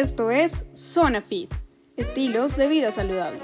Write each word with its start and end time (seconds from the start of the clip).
Esto 0.00 0.30
es 0.30 0.64
Zona 0.72 1.20
Fit, 1.20 1.52
estilos 1.98 2.56
de 2.56 2.68
vida 2.68 2.90
saludable. 2.90 3.40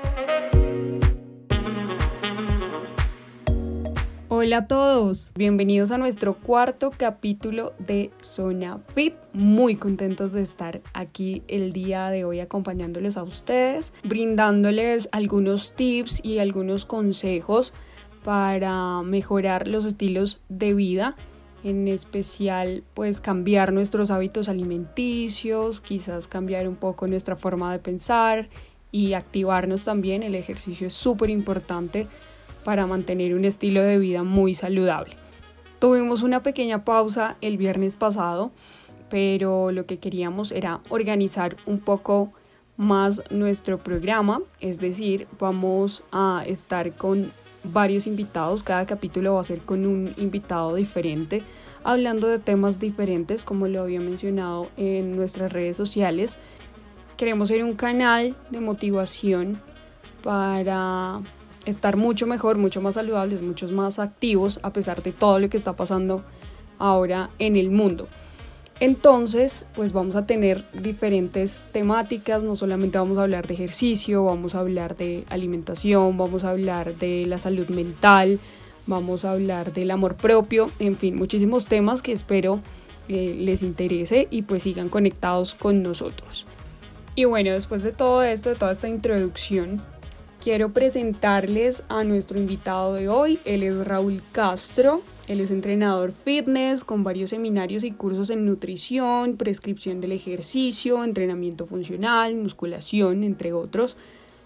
Hola 4.28 4.56
a 4.56 4.66
todos, 4.66 5.32
bienvenidos 5.34 5.90
a 5.90 5.98
nuestro 5.98 6.32
cuarto 6.32 6.92
capítulo 6.96 7.74
de 7.78 8.10
Zona 8.22 8.78
Fit. 8.78 9.12
Muy 9.34 9.76
contentos 9.76 10.32
de 10.32 10.40
estar 10.40 10.80
aquí 10.94 11.42
el 11.46 11.74
día 11.74 12.08
de 12.08 12.24
hoy 12.24 12.40
acompañándoles 12.40 13.18
a 13.18 13.22
ustedes, 13.22 13.92
brindándoles 14.04 15.10
algunos 15.12 15.74
tips 15.74 16.24
y 16.24 16.38
algunos 16.38 16.86
consejos 16.86 17.74
para 18.24 19.02
mejorar 19.02 19.68
los 19.68 19.84
estilos 19.84 20.40
de 20.48 20.72
vida 20.72 21.12
en 21.66 21.88
especial 21.88 22.84
pues 22.94 23.20
cambiar 23.20 23.72
nuestros 23.72 24.12
hábitos 24.12 24.48
alimenticios, 24.48 25.80
quizás 25.80 26.28
cambiar 26.28 26.68
un 26.68 26.76
poco 26.76 27.08
nuestra 27.08 27.34
forma 27.34 27.72
de 27.72 27.80
pensar 27.80 28.48
y 28.92 29.14
activarnos 29.14 29.82
también. 29.82 30.22
El 30.22 30.36
ejercicio 30.36 30.86
es 30.86 30.94
súper 30.94 31.28
importante 31.28 32.06
para 32.64 32.86
mantener 32.86 33.34
un 33.34 33.44
estilo 33.44 33.82
de 33.82 33.98
vida 33.98 34.22
muy 34.22 34.54
saludable. 34.54 35.14
Tuvimos 35.80 36.22
una 36.22 36.40
pequeña 36.44 36.84
pausa 36.84 37.36
el 37.40 37.56
viernes 37.56 37.96
pasado, 37.96 38.52
pero 39.10 39.72
lo 39.72 39.86
que 39.86 39.98
queríamos 39.98 40.52
era 40.52 40.80
organizar 40.88 41.56
un 41.66 41.80
poco 41.80 42.32
más 42.76 43.24
nuestro 43.30 43.78
programa, 43.78 44.40
es 44.60 44.78
decir, 44.78 45.26
vamos 45.40 46.04
a 46.12 46.44
estar 46.46 46.94
con 46.94 47.32
varios 47.72 48.06
invitados, 48.06 48.62
cada 48.62 48.86
capítulo 48.86 49.34
va 49.34 49.40
a 49.40 49.44
ser 49.44 49.60
con 49.60 49.86
un 49.86 50.12
invitado 50.16 50.74
diferente, 50.74 51.42
hablando 51.84 52.28
de 52.28 52.38
temas 52.38 52.80
diferentes, 52.80 53.44
como 53.44 53.68
lo 53.68 53.82
había 53.82 54.00
mencionado 54.00 54.68
en 54.76 55.16
nuestras 55.16 55.52
redes 55.52 55.76
sociales. 55.76 56.38
Queremos 57.16 57.48
ser 57.48 57.64
un 57.64 57.74
canal 57.74 58.36
de 58.50 58.60
motivación 58.60 59.60
para 60.22 61.20
estar 61.64 61.96
mucho 61.96 62.26
mejor, 62.26 62.58
mucho 62.58 62.80
más 62.80 62.94
saludables, 62.94 63.42
muchos 63.42 63.72
más 63.72 63.98
activos, 63.98 64.60
a 64.62 64.72
pesar 64.72 65.02
de 65.02 65.12
todo 65.12 65.38
lo 65.38 65.48
que 65.48 65.56
está 65.56 65.74
pasando 65.74 66.24
ahora 66.78 67.30
en 67.38 67.56
el 67.56 67.70
mundo. 67.70 68.08
Entonces, 68.78 69.64
pues 69.74 69.92
vamos 69.92 70.16
a 70.16 70.26
tener 70.26 70.64
diferentes 70.72 71.64
temáticas, 71.72 72.42
no 72.42 72.56
solamente 72.56 72.98
vamos 72.98 73.16
a 73.16 73.22
hablar 73.22 73.46
de 73.46 73.54
ejercicio, 73.54 74.24
vamos 74.24 74.54
a 74.54 74.60
hablar 74.60 74.96
de 74.96 75.24
alimentación, 75.30 76.18
vamos 76.18 76.44
a 76.44 76.50
hablar 76.50 76.94
de 76.96 77.24
la 77.24 77.38
salud 77.38 77.68
mental, 77.68 78.38
vamos 78.86 79.24
a 79.24 79.32
hablar 79.32 79.72
del 79.72 79.90
amor 79.90 80.14
propio, 80.16 80.70
en 80.78 80.94
fin, 80.96 81.16
muchísimos 81.16 81.66
temas 81.66 82.02
que 82.02 82.12
espero 82.12 82.60
eh, 83.08 83.34
les 83.38 83.62
interese 83.62 84.28
y 84.30 84.42
pues 84.42 84.64
sigan 84.64 84.90
conectados 84.90 85.54
con 85.54 85.82
nosotros. 85.82 86.46
Y 87.14 87.24
bueno, 87.24 87.52
después 87.52 87.82
de 87.82 87.92
todo 87.92 88.22
esto, 88.22 88.50
de 88.50 88.56
toda 88.56 88.72
esta 88.72 88.88
introducción, 88.88 89.80
quiero 90.42 90.72
presentarles 90.72 91.82
a 91.88 92.04
nuestro 92.04 92.38
invitado 92.38 92.92
de 92.92 93.08
hoy. 93.08 93.38
Él 93.46 93.62
es 93.62 93.86
Raúl 93.86 94.22
Castro. 94.32 95.00
Él 95.28 95.40
es 95.40 95.50
entrenador 95.50 96.12
fitness 96.12 96.84
con 96.84 97.02
varios 97.02 97.30
seminarios 97.30 97.82
y 97.82 97.90
cursos 97.90 98.30
en 98.30 98.46
nutrición, 98.46 99.36
prescripción 99.36 100.00
del 100.00 100.12
ejercicio, 100.12 101.02
entrenamiento 101.02 101.66
funcional, 101.66 102.36
musculación, 102.36 103.24
entre 103.24 103.52
otros. 103.52 103.96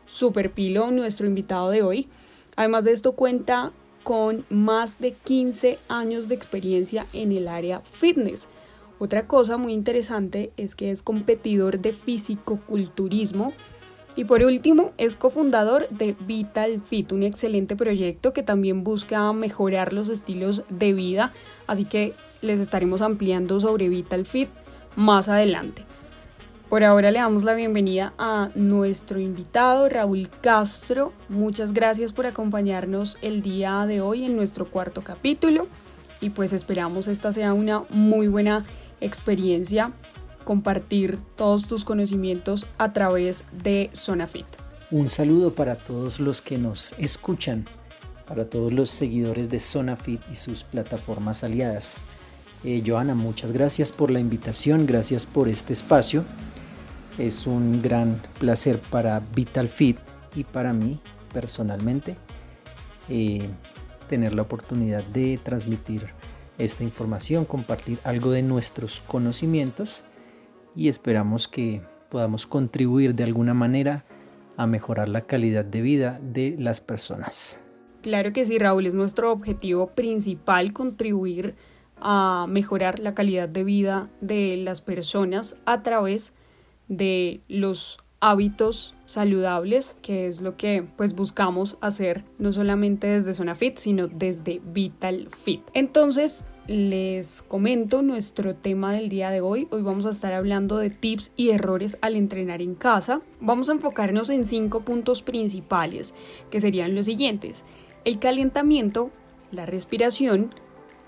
Super 0.07 0.51
pilo, 0.51 0.91
nuestro 0.91 1.27
invitado 1.27 1.69
de 1.69 1.83
hoy. 1.83 2.09
Además 2.57 2.85
de 2.85 2.93
esto 2.93 3.13
cuenta 3.13 3.73
con 4.05 4.47
más 4.49 4.99
de 4.99 5.13
15 5.13 5.79
años 5.89 6.29
de 6.29 6.35
experiencia 6.35 7.05
en 7.13 7.33
el 7.33 7.49
área 7.49 7.81
fitness. 7.81 8.49
Otra 8.99 9.27
cosa 9.27 9.59
muy 9.59 9.75
interesante 9.75 10.51
es 10.57 10.75
que 10.75 10.91
es 10.91 11.03
competidor 11.03 11.81
de 11.81 11.93
físico-culturismo 11.93 13.53
y 14.17 14.25
por 14.25 14.43
último, 14.43 14.93
es 14.99 15.17
cofundador 15.17 15.89
de 15.91 16.17
Vital 16.21 16.81
Fit, 16.83 17.13
un 17.13 17.23
excelente 17.23 17.77
proyecto 17.77 18.33
que 18.33 18.43
también 18.43 18.85
busca 18.85 19.33
mejorar 19.33 19.93
los 19.93 20.09
estilos 20.09 20.65
de 20.69 20.93
vida, 20.93 21.33
así 21.67 21.85
que 21.85 22.15
les 22.43 22.61
estaremos 22.61 23.03
ampliando 23.03 23.61
sobre 23.61 23.89
Vital 23.89 24.27
Fit 24.27 24.49
más 24.97 25.29
adelante. 25.29 25.85
Por 26.69 26.85
ahora 26.85 27.11
le 27.11 27.19
damos 27.19 27.43
la 27.43 27.55
bienvenida 27.55 28.13
a 28.17 28.51
nuestro 28.55 29.19
invitado 29.19 29.89
Raúl 29.89 30.29
Castro. 30.41 31.13
Muchas 31.29 31.73
gracias 31.73 32.13
por 32.13 32.27
acompañarnos 32.27 33.19
el 33.23 33.43
día 33.43 33.87
de 33.87 34.01
hoy 34.01 34.25
en 34.25 34.37
nuestro 34.37 34.71
cuarto 34.71 35.03
capítulo 35.03 35.67
y 36.21 36.31
pues 36.31 36.53
esperamos 36.53 37.09
esta 37.09 37.33
sea 37.33 37.55
una 37.55 37.83
muy 37.91 38.29
buena 38.29 38.65
experiencia 39.01 39.91
compartir 40.51 41.21
todos 41.37 41.69
tus 41.69 41.85
conocimientos 41.85 42.67
a 42.77 42.93
través 42.93 43.45
de 43.63 43.89
Zona 43.93 44.27
Fit. 44.27 44.47
Un 44.91 45.09
saludo 45.09 45.55
para 45.55 45.77
todos 45.77 46.19
los 46.19 46.43
que 46.43 46.59
nos 46.59 46.93
escuchan, 46.99 47.67
para 48.27 48.51
todos 48.51 48.73
los 48.73 48.91
seguidores 48.91 49.49
de 49.49 49.61
Zona 49.61 49.95
Fit 49.95 50.21
y 50.29 50.35
sus 50.35 50.65
plataformas 50.65 51.45
aliadas. 51.45 51.99
Eh, 52.65 52.83
Joana, 52.85 53.15
muchas 53.15 53.53
gracias 53.53 53.93
por 53.93 54.11
la 54.11 54.19
invitación, 54.19 54.87
gracias 54.87 55.25
por 55.25 55.49
este 55.49 55.73
espacio. 55.73 56.25
Es 57.17 57.47
un 57.47 57.81
gran 57.81 58.21
placer 58.41 58.81
para 58.81 59.21
Vital 59.21 59.69
Fit 59.69 59.99
y 60.35 60.43
para 60.43 60.73
mí 60.73 60.99
personalmente 61.33 62.17
eh, 63.09 63.49
tener 64.09 64.35
la 64.35 64.43
oportunidad 64.43 65.05
de 65.05 65.39
transmitir 65.41 66.09
esta 66.59 66.83
información, 66.83 67.45
compartir 67.45 68.01
algo 68.03 68.33
de 68.33 68.43
nuestros 68.43 69.01
conocimientos 69.07 70.03
y 70.75 70.89
esperamos 70.89 71.49
que 71.49 71.83
podamos 72.09 72.47
contribuir 72.47 73.15
de 73.15 73.25
alguna 73.25 73.55
manera 73.55 74.05
a 74.57 74.67
mejorar 74.67 75.09
la 75.09 75.23
calidad 75.23 75.65
de 75.65 75.81
vida 75.81 76.19
de 76.23 76.57
las 76.59 76.81
personas. 76.81 77.61
Claro 78.03 78.33
que 78.33 78.45
sí, 78.45 78.59
Raúl, 78.59 78.87
es 78.87 78.95
nuestro 78.95 79.31
objetivo 79.33 79.89
principal 79.89 80.73
contribuir 80.73 81.55
a 82.01 82.47
mejorar 82.49 82.99
la 82.99 83.15
calidad 83.15 83.49
de 83.49 83.65
vida 83.65 84.09
de 84.21 84.57
las 84.57 84.81
personas 84.81 85.57
a 85.67 85.83
través 85.83 86.33
de 86.89 87.41
los 87.49 87.99
hábitos 88.21 88.95
saludables, 89.07 89.97
que 90.03 90.27
es 90.27 90.41
lo 90.41 90.57
que 90.57 90.85
pues 90.97 91.15
buscamos 91.15 91.79
hacer 91.81 92.25
no 92.39 92.53
solamente 92.53 93.07
desde 93.07 93.35
Zona 93.35 93.55
Fit, 93.55 93.79
sino 93.79 94.09
desde 94.09 94.61
Vital 94.65 95.29
Fit. 95.31 95.63
Entonces, 95.73 96.47
les 96.71 97.43
comento 97.43 98.01
nuestro 98.01 98.55
tema 98.55 98.93
del 98.93 99.09
día 99.09 99.33
de 99.33 99.41
hoy. 99.41 99.67
Hoy 99.73 99.83
vamos 99.83 100.07
a 100.07 100.11
estar 100.11 100.33
hablando 100.33 100.77
de 100.77 100.89
tips 100.89 101.33
y 101.35 101.51
errores 101.51 101.99
al 102.01 102.15
entrenar 102.15 102.63
en 102.63 102.77
casa. 102.77 103.23
Vamos 103.41 103.69
a 103.69 103.73
enfocarnos 103.73 104.31
en 104.31 104.45
cinco 104.45 104.83
puntos 104.83 105.23
principales, 105.23 106.15
que 106.49 106.61
serían 106.61 106.95
los 106.95 107.07
siguientes. 107.07 107.65
El 108.05 108.21
calentamiento, 108.21 109.11
la 109.51 109.67
respiración, 109.67 110.55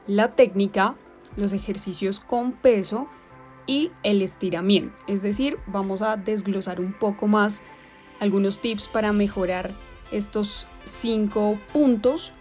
la 0.09 0.33
técnica, 0.33 0.97
los 1.37 1.53
ejercicios 1.53 2.19
con 2.19 2.51
peso 2.51 3.07
y 3.69 3.93
el 4.03 4.21
estiramiento. 4.21 4.93
Es 5.07 5.23
decir, 5.23 5.59
vamos 5.69 6.03
a 6.03 6.17
desglosar 6.17 6.81
un 6.81 6.93
poco 6.93 7.29
más 7.29 7.63
algunos 8.19 8.59
tips 8.59 8.89
para 8.89 9.13
mejorar 9.13 9.71
estos 10.11 10.67
cinco 10.85 11.57
puntos 11.73 12.33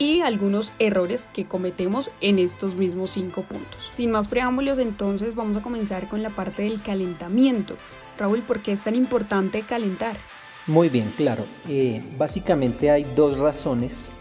y 0.00 0.22
algunos 0.22 0.72
errores 0.78 1.26
que 1.34 1.44
cometemos 1.44 2.10
en 2.22 2.38
estos 2.38 2.74
mismos 2.74 3.12
cinco 3.12 3.42
puntos. 3.42 3.92
Sin 3.94 4.10
más 4.10 4.28
preámbulos, 4.28 4.78
entonces 4.78 5.34
vamos 5.34 5.58
a 5.58 5.62
comenzar 5.62 6.08
con 6.08 6.22
la 6.22 6.30
parte 6.30 6.62
del 6.62 6.80
calentamiento. 6.80 7.76
Raúl, 8.18 8.40
¿por 8.40 8.60
qué 8.60 8.72
es 8.72 8.82
tan 8.82 8.94
importante 8.94 9.60
calentar? 9.60 10.16
Muy 10.66 10.88
bien, 10.88 11.12
claro. 11.18 11.44
Eh, 11.68 12.02
básicamente 12.16 12.90
hay 12.90 13.04
dos 13.14 13.36
razones 13.36 14.12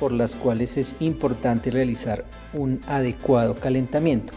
por 0.00 0.12
las 0.12 0.34
cuales 0.34 0.78
es 0.78 0.96
importante 0.98 1.70
realizar 1.70 2.24
un 2.54 2.80
adecuado 2.86 3.54
calentamiento. 3.60 4.32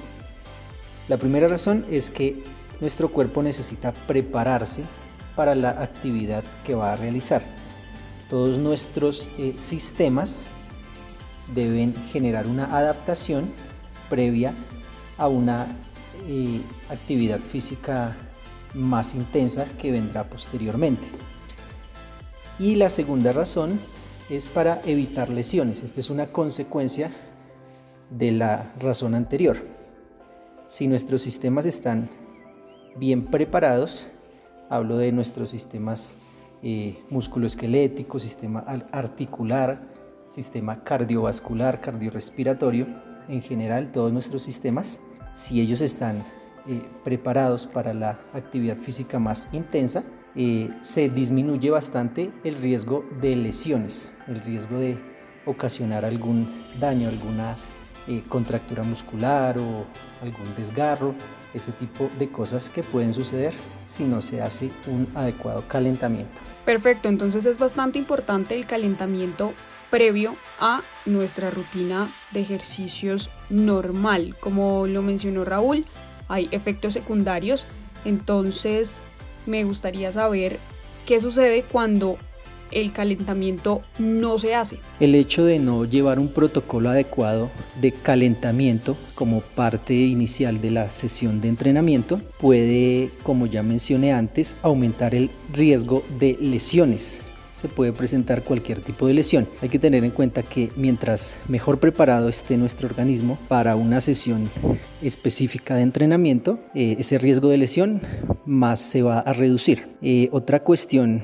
La 1.08 1.16
primera 1.16 1.48
razón 1.48 1.86
es 1.90 2.10
que 2.10 2.44
nuestro 2.82 3.10
cuerpo 3.10 3.42
necesita 3.42 3.94
prepararse 3.94 4.84
para 5.38 5.56
la 5.56 5.70
actividad 5.70 6.44
que 6.66 6.76
va 6.76 6.92
a 6.92 6.96
realizar. 6.98 7.44
Todos 8.30 8.58
nuestros 8.58 9.30
eh, 9.38 9.54
sistemas 9.56 10.50
deben 11.54 11.94
generar 12.12 12.48
una 12.48 12.76
adaptación 12.78 13.52
previa 14.10 14.54
a 15.18 15.28
una 15.28 15.68
eh, 16.28 16.62
actividad 16.90 17.40
física 17.40 18.16
más 18.74 19.16
intensa 19.16 19.66
que 19.80 19.92
vendrá 19.92 20.24
posteriormente. 20.24 21.08
Y 22.60 22.76
la 22.76 22.90
segunda 22.90 23.34
razón 23.34 23.80
es 24.30 24.48
para 24.48 24.82
evitar 24.86 25.30
lesiones. 25.30 25.84
Esta 25.84 26.00
es 26.00 26.10
una 26.10 26.28
consecuencia 26.28 27.12
de 28.10 28.32
la 28.32 28.72
razón 28.80 29.16
anterior. 29.16 29.58
Si 30.68 30.88
nuestros 30.88 31.22
sistemas 31.22 31.66
están 31.66 32.10
bien 32.96 33.26
preparados, 33.26 34.08
hablo 34.70 34.98
de 34.98 35.12
nuestros 35.12 35.50
sistemas 35.50 36.18
eh, 36.64 37.02
sistema 38.20 38.60
articular, 38.92 39.82
sistema 40.32 40.84
cardiovascular, 40.84 41.82
cardiorrespiratorio, 41.82 42.88
en 43.28 43.42
general 43.42 43.92
todos 43.92 44.12
nuestros 44.12 44.42
sistemas, 44.44 45.02
si 45.32 45.62
ellos 45.62 45.82
están 45.82 46.18
eh, 46.68 46.82
preparados 47.04 47.68
para 47.68 47.94
la 47.94 48.20
actividad 48.34 48.78
física 48.78 49.20
más 49.20 49.50
intensa, 49.52 50.04
eh, 50.36 50.70
se 50.80 51.10
disminuye 51.10 51.70
bastante 51.70 52.32
el 52.44 52.56
riesgo 52.56 53.06
de 53.20 53.36
lesiones, 53.36 54.12
el 54.28 54.40
riesgo 54.42 54.78
de 54.78 54.98
ocasionar 55.46 56.06
algún 56.06 56.48
daño, 56.80 57.10
alguna 57.10 57.56
eh, 58.08 58.24
contractura 58.30 58.84
muscular 58.84 59.58
o 59.58 59.86
algún 60.22 60.56
desgarro, 60.56 61.14
ese 61.54 61.74
tipo 61.74 62.10
de 62.18 62.30
cosas 62.30 62.70
que 62.70 62.82
pueden 62.82 63.14
suceder 63.14 63.54
si 63.84 64.04
no 64.06 64.22
se 64.22 64.42
hace 64.42 64.72
un 64.88 65.08
adecuado 65.16 65.68
calentamiento. 65.68 66.40
Perfecto, 66.66 67.10
entonces 67.10 67.46
es 67.46 67.58
bastante 67.58 68.00
importante 68.00 68.56
el 68.56 68.66
calentamiento 68.66 69.54
previo 69.92 70.36
a 70.60 70.82
nuestra 71.06 71.52
rutina 71.52 72.10
de 72.32 72.42
ejercicios 72.42 73.30
normal. 73.50 74.36
Como 74.40 74.88
lo 74.88 75.04
mencionó 75.04 75.46
Raúl, 75.46 75.86
hay 76.28 76.48
efectos 76.52 76.94
secundarios, 76.94 77.68
entonces 78.06 79.00
me 79.46 79.64
gustaría 79.64 80.12
saber 80.12 80.58
qué 81.06 81.20
sucede 81.20 81.64
cuando 81.64 82.18
el 82.72 82.94
calentamiento 82.94 83.82
no 84.00 84.38
se 84.38 84.56
hace. 84.56 84.78
El 85.02 85.14
hecho 85.14 85.44
de 85.44 85.60
no 85.60 85.84
llevar 85.84 86.20
un 86.20 86.30
protocolo 86.30 86.90
adecuado 86.90 87.52
de 87.82 87.92
calentamiento 87.92 88.96
como 89.14 89.42
parte 89.42 89.94
inicial 89.94 90.62
de 90.62 90.72
la 90.72 90.90
sesión 90.90 91.42
de 91.42 91.50
entrenamiento 91.50 92.22
puede, 92.40 93.10
como 93.24 93.46
ya 93.46 93.62
mencioné 93.62 94.14
antes, 94.14 94.56
aumentar 94.62 95.14
el 95.16 95.30
riesgo 95.52 96.04
de 96.18 96.38
lesiones 96.40 97.22
se 97.62 97.68
puede 97.68 97.94
presentar 97.94 98.44
cualquier 98.44 98.82
tipo 98.82 99.06
de 99.08 99.14
lesión. 99.14 99.48
Hay 99.62 99.70
que 99.70 99.78
tener 99.78 100.04
en 100.04 100.12
cuenta 100.12 100.42
que 100.42 100.72
mientras 100.76 101.36
mejor 101.48 101.80
preparado 101.80 102.28
esté 102.28 102.58
nuestro 102.58 102.88
organismo 102.88 103.38
para 103.48 103.76
una 103.76 104.02
sesión 104.02 104.50
específica 105.02 105.76
de 105.76 105.84
entrenamiento, 105.84 106.60
eh, 106.74 106.96
ese 107.00 107.18
riesgo 107.20 107.50
de 107.50 107.58
lesión 107.58 108.02
más 108.46 108.80
se 108.80 109.04
va 109.04 109.20
a 109.20 109.34
reducir. 109.34 109.88
Eh, 110.02 110.30
otra 110.32 110.64
cuestión 110.64 111.22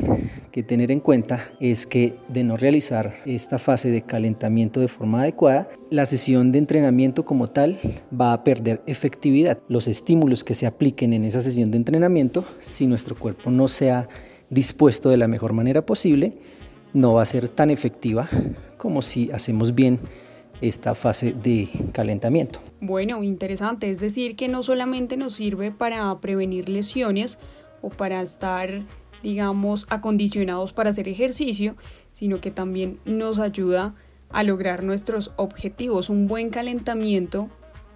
que 0.51 0.61
tener 0.63 0.91
en 0.91 0.99
cuenta 0.99 1.49
es 1.59 1.87
que 1.87 2.15
de 2.27 2.43
no 2.43 2.57
realizar 2.57 3.15
esta 3.25 3.57
fase 3.57 3.89
de 3.89 4.03
calentamiento 4.03 4.79
de 4.79 4.87
forma 4.87 5.21
adecuada, 5.21 5.69
la 5.89 6.05
sesión 6.05 6.51
de 6.51 6.59
entrenamiento 6.59 7.25
como 7.25 7.47
tal 7.47 7.79
va 8.19 8.33
a 8.33 8.43
perder 8.43 8.81
efectividad. 8.85 9.59
Los 9.67 9.87
estímulos 9.87 10.43
que 10.43 10.53
se 10.53 10.67
apliquen 10.67 11.13
en 11.13 11.25
esa 11.25 11.41
sesión 11.41 11.71
de 11.71 11.77
entrenamiento, 11.77 12.45
si 12.59 12.87
nuestro 12.87 13.15
cuerpo 13.15 13.49
no 13.49 13.67
se 13.67 13.91
ha 13.91 14.07
dispuesto 14.49 15.09
de 15.09 15.17
la 15.17 15.27
mejor 15.27 15.53
manera 15.53 15.85
posible, 15.85 16.37
no 16.93 17.13
va 17.13 17.21
a 17.21 17.25
ser 17.25 17.49
tan 17.49 17.69
efectiva 17.69 18.29
como 18.77 19.01
si 19.01 19.31
hacemos 19.31 19.75
bien 19.75 19.99
esta 20.61 20.95
fase 20.95 21.33
de 21.33 21.69
calentamiento. 21.91 22.59
Bueno, 22.81 23.23
interesante, 23.23 23.89
es 23.89 23.99
decir, 23.99 24.35
que 24.35 24.47
no 24.47 24.63
solamente 24.63 25.17
nos 25.17 25.33
sirve 25.33 25.71
para 25.71 26.19
prevenir 26.19 26.69
lesiones 26.69 27.39
o 27.81 27.89
para 27.89 28.21
estar, 28.21 28.81
digamos, 29.21 29.85
acondicionados 29.89 30.73
para 30.73 30.91
hacer 30.91 31.07
ejercicio, 31.07 31.75
sino 32.11 32.41
que 32.41 32.51
también 32.51 32.99
nos 33.05 33.39
ayuda 33.39 33.93
a 34.29 34.43
lograr 34.43 34.83
nuestros 34.83 35.31
objetivos. 35.35 36.09
Un 36.09 36.27
buen 36.27 36.49
calentamiento 36.49 37.49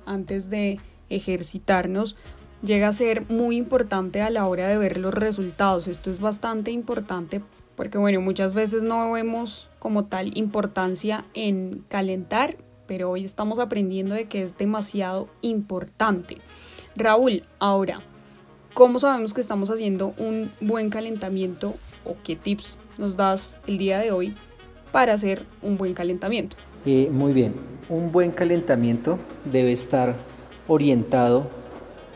antes 0.05 0.49
de 0.49 0.79
ejercitarnos 1.09 2.15
llega 2.63 2.87
a 2.87 2.93
ser 2.93 3.29
muy 3.29 3.57
importante 3.57 4.21
a 4.21 4.29
la 4.29 4.47
hora 4.47 4.67
de 4.67 4.77
ver 4.77 4.97
los 4.97 5.13
resultados. 5.13 5.87
Esto 5.87 6.11
es 6.11 6.19
bastante 6.19 6.71
importante 6.71 7.41
porque 7.75 7.97
bueno, 7.97 8.21
muchas 8.21 8.53
veces 8.53 8.83
no 8.83 9.11
vemos 9.11 9.67
como 9.79 10.05
tal 10.05 10.37
importancia 10.37 11.25
en 11.33 11.83
calentar, 11.87 12.57
pero 12.85 13.09
hoy 13.09 13.25
estamos 13.25 13.59
aprendiendo 13.59 14.13
de 14.13 14.25
que 14.25 14.43
es 14.43 14.57
demasiado 14.57 15.29
importante. 15.41 16.37
Raúl, 16.95 17.43
ahora, 17.59 17.99
¿cómo 18.73 18.99
sabemos 18.99 19.33
que 19.33 19.41
estamos 19.41 19.69
haciendo 19.69 20.13
un 20.17 20.51
buen 20.59 20.89
calentamiento 20.89 21.73
o 22.05 22.15
qué 22.23 22.35
tips 22.35 22.77
nos 22.97 23.15
das 23.15 23.57
el 23.65 23.77
día 23.77 23.97
de 23.97 24.11
hoy 24.11 24.35
para 24.91 25.13
hacer 25.13 25.45
un 25.61 25.77
buen 25.77 25.93
calentamiento? 25.93 26.57
Eh, 26.85 27.09
muy 27.11 27.31
bien, 27.31 27.53
un 27.89 28.11
buen 28.11 28.31
calentamiento 28.31 29.17
debe 29.45 29.71
estar 29.71 30.15
orientado 30.67 31.60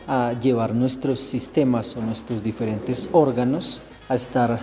a 0.06 0.32
llevar 0.40 0.74
nuestros 0.74 1.20
sistemas 1.20 1.96
o 1.96 2.00
nuestros 2.00 2.42
diferentes 2.42 3.08
órganos 3.12 3.82
a 4.08 4.14
estar 4.14 4.60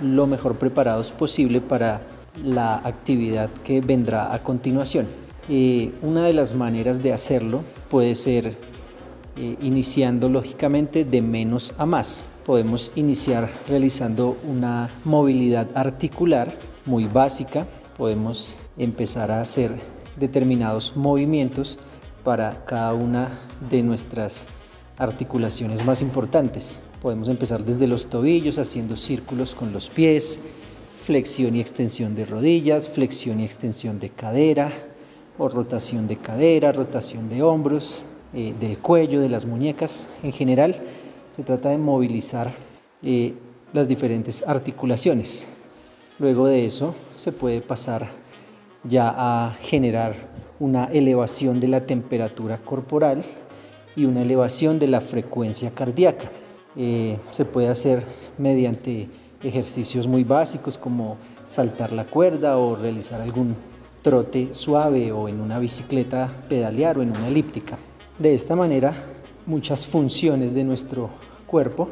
lo 0.00 0.26
mejor 0.26 0.56
preparados 0.56 1.12
posible 1.12 1.60
para 1.60 2.02
la 2.42 2.76
actividad 2.76 3.50
que 3.64 3.80
vendrá 3.80 4.32
a 4.34 4.42
continuación. 4.42 5.06
Una 6.02 6.24
de 6.24 6.32
las 6.32 6.54
maneras 6.54 7.02
de 7.02 7.12
hacerlo 7.12 7.62
puede 7.90 8.14
ser 8.14 8.54
eh, 9.36 9.56
iniciando 9.60 10.28
lógicamente 10.28 11.04
de 11.04 11.20
menos 11.20 11.72
a 11.76 11.86
más. 11.86 12.24
Podemos 12.46 12.92
iniciar 12.94 13.50
realizando 13.68 14.36
una 14.48 14.90
movilidad 15.04 15.68
articular 15.74 16.52
muy 16.86 17.06
básica. 17.06 17.66
Podemos 17.96 18.56
empezar 18.78 19.30
a 19.30 19.40
hacer 19.40 19.72
determinados 20.16 20.96
movimientos 20.96 21.78
para 22.22 22.64
cada 22.64 22.94
una 22.94 23.40
de 23.70 23.82
nuestras 23.82 24.48
articulaciones 24.98 25.84
más 25.84 26.00
importantes. 26.00 26.82
Podemos 27.02 27.28
empezar 27.28 27.64
desde 27.64 27.86
los 27.86 28.06
tobillos 28.06 28.58
haciendo 28.58 28.96
círculos 28.96 29.54
con 29.54 29.72
los 29.72 29.88
pies, 29.88 30.40
flexión 31.02 31.56
y 31.56 31.60
extensión 31.60 32.14
de 32.14 32.24
rodillas, 32.24 32.88
flexión 32.88 33.40
y 33.40 33.44
extensión 33.44 34.00
de 34.00 34.10
cadera, 34.10 34.72
o 35.36 35.48
rotación 35.48 36.06
de 36.06 36.16
cadera, 36.16 36.72
rotación 36.72 37.28
de 37.28 37.42
hombros, 37.42 38.04
eh, 38.32 38.54
del 38.58 38.78
cuello, 38.78 39.20
de 39.20 39.28
las 39.28 39.44
muñecas. 39.44 40.06
En 40.22 40.32
general, 40.32 40.76
se 41.34 41.42
trata 41.42 41.70
de 41.70 41.78
movilizar 41.78 42.54
eh, 43.02 43.34
las 43.72 43.88
diferentes 43.88 44.44
articulaciones. 44.46 45.46
Luego 46.18 46.46
de 46.46 46.64
eso, 46.64 46.94
se 47.16 47.32
puede 47.32 47.60
pasar 47.60 48.08
ya 48.84 49.12
a 49.16 49.54
generar 49.60 50.14
una 50.60 50.84
elevación 50.86 51.58
de 51.58 51.68
la 51.68 51.84
temperatura 51.84 52.58
corporal 52.58 53.24
y 53.96 54.04
una 54.04 54.22
elevación 54.22 54.78
de 54.78 54.88
la 54.88 55.00
frecuencia 55.00 55.70
cardíaca. 55.70 56.30
Eh, 56.76 57.18
se 57.30 57.44
puede 57.44 57.68
hacer 57.68 58.02
mediante 58.38 59.08
ejercicios 59.42 60.06
muy 60.06 60.24
básicos 60.24 60.78
como 60.78 61.16
saltar 61.44 61.92
la 61.92 62.04
cuerda 62.04 62.58
o 62.58 62.74
realizar 62.74 63.20
algún 63.20 63.54
trote 64.02 64.52
suave 64.52 65.12
o 65.12 65.28
en 65.28 65.40
una 65.40 65.58
bicicleta 65.58 66.30
pedalear 66.48 66.98
o 66.98 67.02
en 67.02 67.10
una 67.10 67.28
elíptica. 67.28 67.78
De 68.18 68.34
esta 68.34 68.56
manera, 68.56 68.94
muchas 69.46 69.86
funciones 69.86 70.54
de 70.54 70.64
nuestro 70.64 71.10
cuerpo 71.46 71.88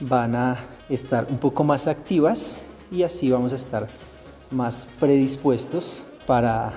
van 0.00 0.34
a 0.34 0.58
estar 0.88 1.26
un 1.30 1.38
poco 1.38 1.64
más 1.64 1.86
activas 1.86 2.58
y 2.90 3.02
así 3.02 3.30
vamos 3.30 3.52
a 3.52 3.56
estar 3.56 3.88
más 4.50 4.86
predispuestos 5.00 6.02
para 6.26 6.74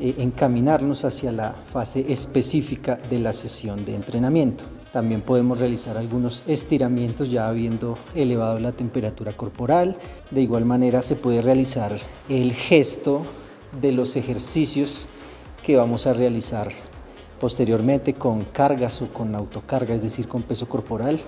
eh, 0.00 0.14
encaminarnos 0.18 1.04
hacia 1.04 1.30
la 1.30 1.52
fase 1.52 2.06
específica 2.10 2.98
de 3.10 3.18
la 3.18 3.32
sesión 3.32 3.84
de 3.84 3.94
entrenamiento. 3.94 4.64
También 4.92 5.20
podemos 5.20 5.58
realizar 5.58 5.96
algunos 5.96 6.42
estiramientos 6.48 7.30
ya 7.30 7.46
habiendo 7.48 7.96
elevado 8.14 8.58
la 8.58 8.72
temperatura 8.72 9.32
corporal. 9.32 9.96
De 10.30 10.40
igual 10.40 10.64
manera 10.64 11.02
se 11.02 11.16
puede 11.16 11.42
realizar 11.42 11.96
el 12.28 12.54
gesto 12.54 13.24
de 13.80 13.92
los 13.92 14.16
ejercicios 14.16 15.06
que 15.62 15.76
vamos 15.76 16.06
a 16.06 16.14
realizar 16.14 16.72
posteriormente 17.38 18.14
con 18.14 18.44
cargas 18.44 19.02
o 19.02 19.12
con 19.12 19.34
autocarga, 19.34 19.94
es 19.94 20.02
decir, 20.02 20.26
con 20.26 20.42
peso 20.42 20.68
corporal, 20.68 21.20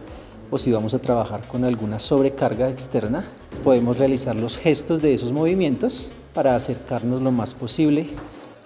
o 0.51 0.59
si 0.59 0.73
vamos 0.73 0.95
a 0.95 0.99
trabajar 0.99 1.47
con 1.47 1.65
alguna 1.65 1.99
sobrecarga 1.99 2.69
externa, 2.69 3.29
podemos 3.65 3.99
realizar 3.99 4.35
los 4.35 4.59
gestos 4.59 5.01
de 5.01 5.15
esos 5.15 5.31
movimientos 5.31 6.09
para 6.35 6.57
acercarnos 6.57 7.23
lo 7.23 7.33
más 7.33 7.55
posible 7.55 8.07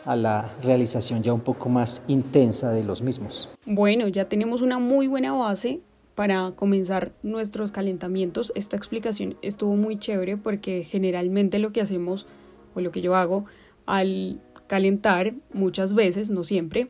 a 0.06 0.16
la 0.16 0.50
realización 0.62 1.22
ya 1.22 1.34
un 1.34 1.40
poco 1.40 1.68
más 1.68 2.04
intensa 2.08 2.72
de 2.72 2.84
los 2.84 3.02
mismos. 3.02 3.50
Bueno, 3.66 4.08
ya 4.08 4.28
tenemos 4.28 4.62
una 4.62 4.78
muy 4.78 5.08
buena 5.08 5.32
base 5.32 5.80
para 6.14 6.52
comenzar 6.52 7.12
nuestros 7.22 7.72
calentamientos. 7.72 8.52
Esta 8.54 8.76
explicación 8.76 9.36
estuvo 9.42 9.76
muy 9.76 9.98
chévere 9.98 10.36
porque 10.36 10.84
generalmente 10.84 11.58
lo 11.58 11.72
que 11.72 11.82
hacemos 11.82 12.26
o 12.74 12.80
lo 12.80 12.92
que 12.92 13.02
yo 13.02 13.16
hago 13.16 13.44
al 13.84 14.40
calentar 14.66 15.34
muchas 15.52 15.92
veces, 15.92 16.30
no 16.30 16.44
siempre, 16.44 16.88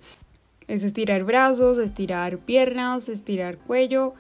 es 0.69 0.85
estirar 0.85 1.25
brazos, 1.25 1.79
estirar 1.79 2.39
piernas, 2.39 3.09
estirar 3.09 3.59
cuello 3.59 4.15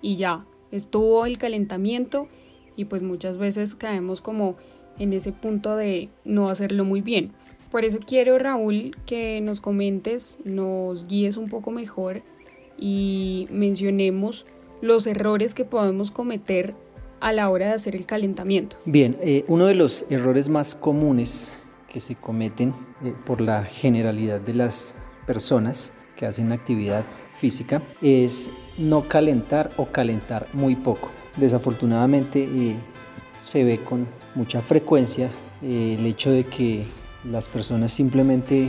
y 0.00 0.16
ya, 0.16 0.44
estuvo 0.70 1.26
el 1.26 1.38
calentamiento 1.38 2.28
y 2.76 2.84
pues 2.86 3.02
muchas 3.02 3.38
veces 3.38 3.74
caemos 3.74 4.20
como 4.20 4.56
en 4.98 5.12
ese 5.12 5.32
punto 5.32 5.76
de 5.76 6.08
no 6.24 6.48
hacerlo 6.48 6.84
muy 6.84 7.00
bien. 7.00 7.32
Por 7.72 7.86
eso 7.86 7.98
quiero, 8.06 8.38
Raúl, 8.38 8.94
que 9.06 9.40
nos 9.40 9.62
comentes, 9.62 10.38
nos 10.44 11.08
guíes 11.08 11.38
un 11.38 11.48
poco 11.48 11.70
mejor 11.70 12.20
y 12.78 13.48
mencionemos 13.50 14.44
los 14.82 15.06
errores 15.06 15.54
que 15.54 15.64
podemos 15.64 16.10
cometer 16.10 16.74
a 17.20 17.32
la 17.32 17.48
hora 17.48 17.68
de 17.68 17.72
hacer 17.72 17.96
el 17.96 18.04
calentamiento. 18.04 18.76
Bien, 18.84 19.16
eh, 19.22 19.46
uno 19.48 19.64
de 19.64 19.74
los 19.74 20.04
errores 20.10 20.50
más 20.50 20.74
comunes 20.74 21.54
que 21.88 21.98
se 21.98 22.14
cometen 22.14 22.74
eh, 23.04 23.14
por 23.24 23.40
la 23.40 23.64
generalidad 23.64 24.38
de 24.38 24.52
las 24.52 24.94
personas 25.26 25.92
que 26.14 26.26
hacen 26.26 26.52
actividad 26.52 27.04
física 27.38 27.80
es 28.02 28.50
no 28.76 29.08
calentar 29.08 29.70
o 29.78 29.86
calentar 29.86 30.46
muy 30.52 30.76
poco. 30.76 31.10
Desafortunadamente 31.38 32.44
eh, 32.44 32.76
se 33.38 33.64
ve 33.64 33.78
con 33.78 34.06
mucha 34.34 34.60
frecuencia 34.60 35.30
el 35.62 36.04
hecho 36.04 36.30
de 36.30 36.44
que 36.44 36.84
las 37.24 37.48
personas 37.48 37.92
simplemente 37.92 38.68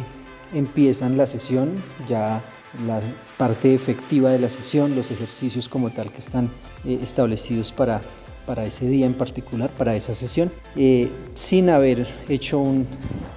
empiezan 0.54 1.18
la 1.18 1.26
sesión, 1.26 1.72
ya 2.08 2.42
la 2.88 3.02
parte 3.38 3.74
efectiva 3.74 4.32
de 4.32 4.40
la 4.40 4.50
sesión, 4.50 4.96
los 4.96 5.12
ejercicios 5.12 5.70
como 5.70 5.90
tal 5.90 6.12
que 6.12 6.20
están 6.20 6.50
eh, 6.86 7.00
establecidos 7.02 7.72
para, 7.72 8.02
para 8.46 8.66
ese 8.66 8.88
día 8.88 9.06
en 9.06 9.14
particular, 9.14 9.70
para 9.70 9.96
esa 9.96 10.14
sesión, 10.14 10.52
sin 11.34 11.70
haber 11.70 12.08
hecho 12.30 12.60
un 12.60 12.88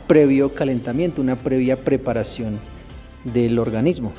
previo 0.07 0.55
calentamiento, 0.55 1.23
una 1.23 1.37
previa 1.37 1.77
preparación 1.77 2.59
del 3.25 3.59
organismo. 3.59 4.13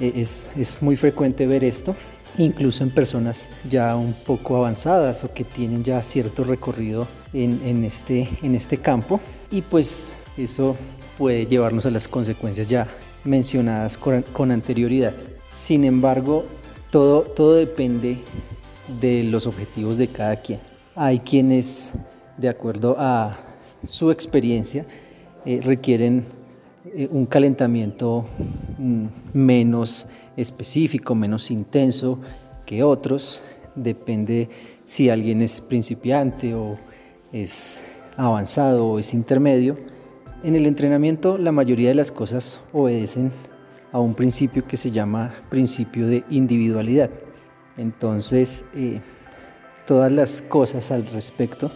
es, 0.00 0.52
es 0.56 0.82
muy 0.82 0.96
frecuente 0.96 1.46
ver 1.46 1.64
esto 1.64 1.94
incluso 2.38 2.82
en 2.82 2.90
personas 2.90 3.50
ya 3.68 3.94
un 3.96 4.12
poco 4.12 4.56
avanzadas 4.56 5.24
o 5.24 5.32
que 5.32 5.44
tienen 5.44 5.84
ya 5.84 6.02
cierto 6.02 6.44
recorrido 6.44 7.06
en, 7.32 7.84
este, 7.84 8.28
en 8.42 8.54
este 8.54 8.78
campo 8.78 9.20
y 9.50 9.62
pues 9.62 10.14
eso 10.36 10.76
puede 11.18 11.46
llevarnos 11.46 11.86
a 11.86 11.90
las 11.90 12.08
consecuencias 12.08 12.66
ya 12.66 12.88
mencionadas 13.24 13.96
con, 13.96 14.50
anterioridad. 14.50 15.12
Sin 15.52 15.84
embargo, 15.84 16.44
todo, 16.90 17.22
todo 17.22 17.54
depende 17.54 18.18
de 19.00 19.22
los 19.24 19.46
objetivos 19.46 19.96
de 19.96 20.08
cada 20.08 20.36
quien. 20.36 20.60
Hay 20.94 21.20
quienes, 21.20 21.92
de 22.36 22.48
acuerdo 22.48 22.96
a 22.98 23.38
su 23.86 24.10
experiencia, 24.10 24.86
eh, 25.44 25.60
requieren 25.62 26.26
eh, 26.94 27.08
un 27.10 27.26
calentamiento 27.26 28.26
mm, 28.78 29.06
menos 29.32 30.06
específico, 30.36 31.14
menos 31.14 31.50
intenso 31.50 32.18
que 32.66 32.82
otros. 32.82 33.42
Depende 33.74 34.48
si 34.84 35.08
alguien 35.08 35.42
es 35.42 35.60
principiante 35.60 36.54
o 36.54 36.76
es 37.32 37.82
avanzado 38.16 38.86
o 38.86 38.98
es 38.98 39.14
intermedio. 39.14 39.91
En 40.44 40.56
el 40.56 40.66
entrenamiento 40.66 41.38
la 41.38 41.52
mayoría 41.52 41.90
de 41.90 41.94
las 41.94 42.10
cosas 42.10 42.60
obedecen 42.72 43.30
a 43.92 44.00
un 44.00 44.14
principio 44.14 44.66
que 44.66 44.76
se 44.76 44.90
llama 44.90 45.32
principio 45.48 46.08
de 46.08 46.24
individualidad. 46.30 47.10
Entonces, 47.76 48.64
eh, 48.74 49.00
todas 49.86 50.10
las 50.10 50.42
cosas 50.42 50.90
al 50.90 51.06
respecto 51.06 51.70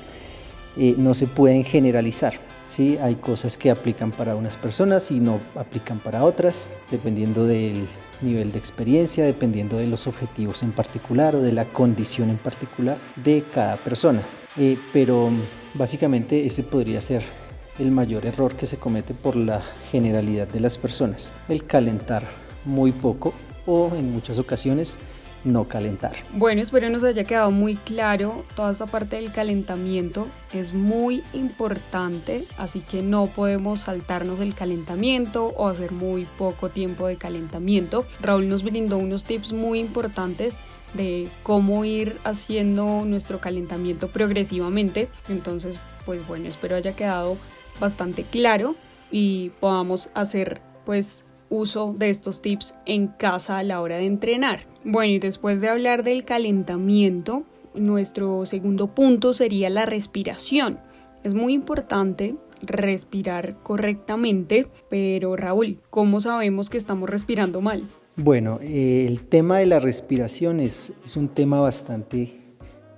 eh, 0.76 0.96
no 0.98 1.14
se 1.14 1.28
pueden 1.28 1.62
generalizar. 1.62 2.40
¿sí? 2.64 2.98
Hay 3.00 3.14
cosas 3.14 3.56
que 3.56 3.70
aplican 3.70 4.10
para 4.10 4.34
unas 4.34 4.56
personas 4.56 5.12
y 5.12 5.20
no 5.20 5.38
aplican 5.54 6.00
para 6.00 6.24
otras, 6.24 6.72
dependiendo 6.90 7.44
del 7.44 7.86
nivel 8.20 8.50
de 8.50 8.58
experiencia, 8.58 9.24
dependiendo 9.24 9.76
de 9.76 9.86
los 9.86 10.08
objetivos 10.08 10.64
en 10.64 10.72
particular 10.72 11.36
o 11.36 11.40
de 11.40 11.52
la 11.52 11.66
condición 11.66 12.30
en 12.30 12.38
particular 12.38 12.98
de 13.14 13.44
cada 13.54 13.76
persona. 13.76 14.22
Eh, 14.58 14.76
pero 14.92 15.30
básicamente 15.74 16.44
ese 16.44 16.64
podría 16.64 17.00
ser 17.00 17.45
el 17.78 17.90
mayor 17.90 18.26
error 18.26 18.54
que 18.54 18.66
se 18.66 18.78
comete 18.78 19.14
por 19.14 19.36
la 19.36 19.62
generalidad 19.90 20.48
de 20.48 20.60
las 20.60 20.78
personas, 20.78 21.32
el 21.48 21.64
calentar 21.66 22.24
muy 22.64 22.92
poco 22.92 23.34
o 23.66 23.92
en 23.94 24.12
muchas 24.12 24.38
ocasiones 24.38 24.98
no 25.46 25.64
calentar. 25.64 26.16
Bueno, 26.32 26.60
espero 26.60 26.90
nos 26.90 27.04
haya 27.04 27.24
quedado 27.24 27.50
muy 27.50 27.76
claro 27.76 28.44
toda 28.56 28.72
esta 28.72 28.86
parte 28.86 29.16
del 29.16 29.32
calentamiento. 29.32 30.26
Es 30.52 30.74
muy 30.74 31.22
importante, 31.32 32.44
así 32.58 32.80
que 32.80 33.02
no 33.02 33.26
podemos 33.28 33.80
saltarnos 33.80 34.40
el 34.40 34.54
calentamiento 34.54 35.46
o 35.56 35.68
hacer 35.68 35.92
muy 35.92 36.26
poco 36.36 36.68
tiempo 36.68 37.06
de 37.06 37.16
calentamiento. 37.16 38.04
Raúl 38.20 38.48
nos 38.48 38.64
brindó 38.64 38.98
unos 38.98 39.24
tips 39.24 39.52
muy 39.52 39.78
importantes 39.78 40.56
de 40.94 41.28
cómo 41.42 41.84
ir 41.84 42.16
haciendo 42.24 43.04
nuestro 43.04 43.38
calentamiento 43.38 44.08
progresivamente. 44.08 45.08
Entonces, 45.28 45.78
pues 46.04 46.26
bueno, 46.26 46.48
espero 46.48 46.76
haya 46.76 46.96
quedado 46.96 47.36
bastante 47.80 48.22
claro 48.22 48.74
y 49.10 49.50
podamos 49.60 50.10
hacer 50.14 50.60
pues 50.84 51.24
uso 51.48 51.94
de 51.96 52.10
estos 52.10 52.42
tips 52.42 52.74
en 52.86 53.08
casa 53.08 53.58
a 53.58 53.62
la 53.62 53.80
hora 53.80 53.96
de 53.96 54.06
entrenar. 54.06 54.66
Bueno, 54.84 55.12
y 55.12 55.18
después 55.18 55.60
de 55.60 55.68
hablar 55.68 56.02
del 56.02 56.24
calentamiento, 56.24 57.44
nuestro 57.74 58.46
segundo 58.46 58.88
punto 58.88 59.32
sería 59.32 59.70
la 59.70 59.86
respiración. 59.86 60.78
Es 61.22 61.34
muy 61.34 61.52
importante 61.52 62.36
respirar 62.62 63.56
correctamente, 63.62 64.66
pero 64.88 65.36
Raúl, 65.36 65.80
¿cómo 65.90 66.20
sabemos 66.20 66.70
que 66.70 66.78
estamos 66.78 67.08
respirando 67.08 67.60
mal? 67.60 67.84
Bueno, 68.16 68.58
eh, 68.62 69.04
el 69.06 69.20
tema 69.20 69.58
de 69.58 69.66
la 69.66 69.78
respiración 69.78 70.60
es, 70.60 70.92
es 71.04 71.16
un 71.16 71.28
tema 71.28 71.60
bastante 71.60 72.40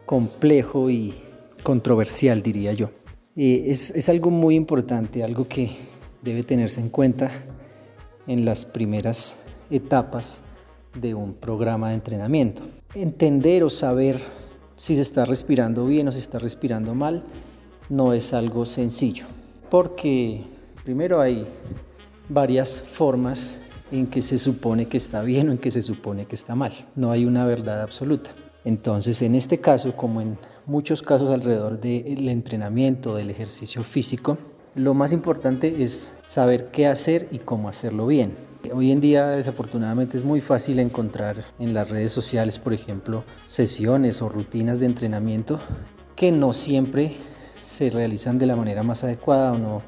complejo 0.07 0.91
y 0.91 1.15
controversial, 1.63 2.43
diría 2.43 2.73
yo. 2.73 2.91
Es, 3.41 3.93
es 3.93 4.09
algo 4.09 4.31
muy 4.31 4.57
importante, 4.57 5.23
algo 5.23 5.47
que 5.47 5.71
debe 6.23 6.43
tenerse 6.43 6.81
en 6.81 6.89
cuenta 6.89 7.31
en 8.27 8.45
las 8.45 8.65
primeras 8.65 9.37
etapas 9.71 10.43
de 10.95 11.15
un 11.15 11.35
programa 11.35 11.91
de 11.91 11.95
entrenamiento. 11.95 12.63
Entender 12.95 13.63
o 13.63 13.71
saber 13.71 14.21
si 14.75 14.97
se 14.97 15.03
está 15.03 15.25
respirando 15.25 15.87
bien 15.87 16.09
o 16.09 16.13
si 16.13 16.19
está 16.19 16.41
respirando 16.41 16.95
mal 16.95 17.23
no 17.89 18.13
es 18.13 18.33
algo 18.33 18.65
sencillo, 18.65 19.25
porque 19.71 20.43
primero 20.85 21.21
hay 21.21 21.47
varias 22.29 22.83
formas 22.83 23.57
en 23.93 24.09
que 24.09 24.21
se 24.21 24.37
supone 24.37 24.87
que 24.87 24.97
está 24.97 25.23
bien 25.23 25.49
o 25.49 25.53
en 25.53 25.59
que 25.59 25.71
se 25.71 25.83
supone 25.83 26.27
que 26.27 26.35
está 26.35 26.57
mal. 26.57 26.73
No 26.97 27.13
hay 27.13 27.25
una 27.25 27.47
verdad 27.47 27.83
absoluta. 27.83 28.31
Entonces, 28.65 29.23
en 29.23 29.35
este 29.35 29.59
caso, 29.59 29.97
como 29.97 30.21
en 30.21 30.37
muchos 30.69 31.01
casos 31.01 31.31
alrededor 31.31 31.81
del 31.81 32.29
entrenamiento, 32.29 33.17
del 33.17 33.31
ejercicio 33.31 33.83
físico, 33.83 34.37
lo 34.75 34.93
más 34.93 35.13
importante 35.13 35.83
es 35.83 36.13
saber 36.27 36.71
qué 36.71 36.87
hacer 36.87 37.27
y 37.33 37.39
cómo 37.39 37.71
hacerlo 37.71 38.07
bien. 38.07 38.35
Hoy 38.75 38.93
en 38.93 39.01
día 39.01 39.29
desafortunadamente 39.29 40.19
es 40.19 40.25
muy 40.25 40.43
fácil 40.43 40.79
encontrar 40.79 41.43
en 41.59 41.73
las 41.73 41.89
redes 41.89 42.13
sociales, 42.13 42.59
por 42.59 42.75
ejemplo, 42.75 43.25
sesiones 43.47 44.21
o 44.21 44.29
rutinas 44.29 44.79
de 44.79 44.87
entrenamiento 44.87 45.59
que 46.15 46.33
no 46.33 46.53
siempre 46.53 47.17
se 47.63 47.89
realizan 47.89 48.39
de 48.39 48.47
la 48.47 48.55
manera 48.55 48.83
más 48.83 49.05
adecuada 49.05 49.53
o 49.53 49.59
no 49.59 49.83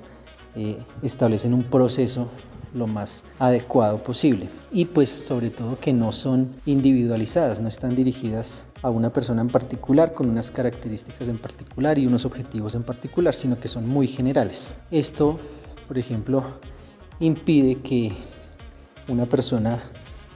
eh, 0.56 0.78
establecen 1.02 1.52
un 1.52 1.64
proceso 1.64 2.28
lo 2.72 2.86
más 2.86 3.24
adecuado 3.38 4.02
posible. 4.02 4.48
Y 4.72 4.86
pues 4.86 5.10
sobre 5.10 5.50
todo 5.50 5.78
que 5.78 5.92
no 5.92 6.12
son 6.12 6.54
individualizadas, 6.64 7.60
no 7.60 7.68
están 7.68 7.94
dirigidas 7.94 8.64
a 8.82 8.90
una 8.90 9.12
persona 9.12 9.42
en 9.42 9.48
particular 9.48 10.14
con 10.14 10.30
unas 10.30 10.50
características 10.50 11.28
en 11.28 11.38
particular 11.38 11.98
y 11.98 12.06
unos 12.06 12.24
objetivos 12.24 12.74
en 12.74 12.82
particular, 12.82 13.34
sino 13.34 13.58
que 13.58 13.68
son 13.68 13.88
muy 13.88 14.06
generales. 14.06 14.74
Esto, 14.90 15.38
por 15.86 15.98
ejemplo, 15.98 16.44
impide 17.18 17.76
que 17.76 18.12
una 19.08 19.26
persona 19.26 19.82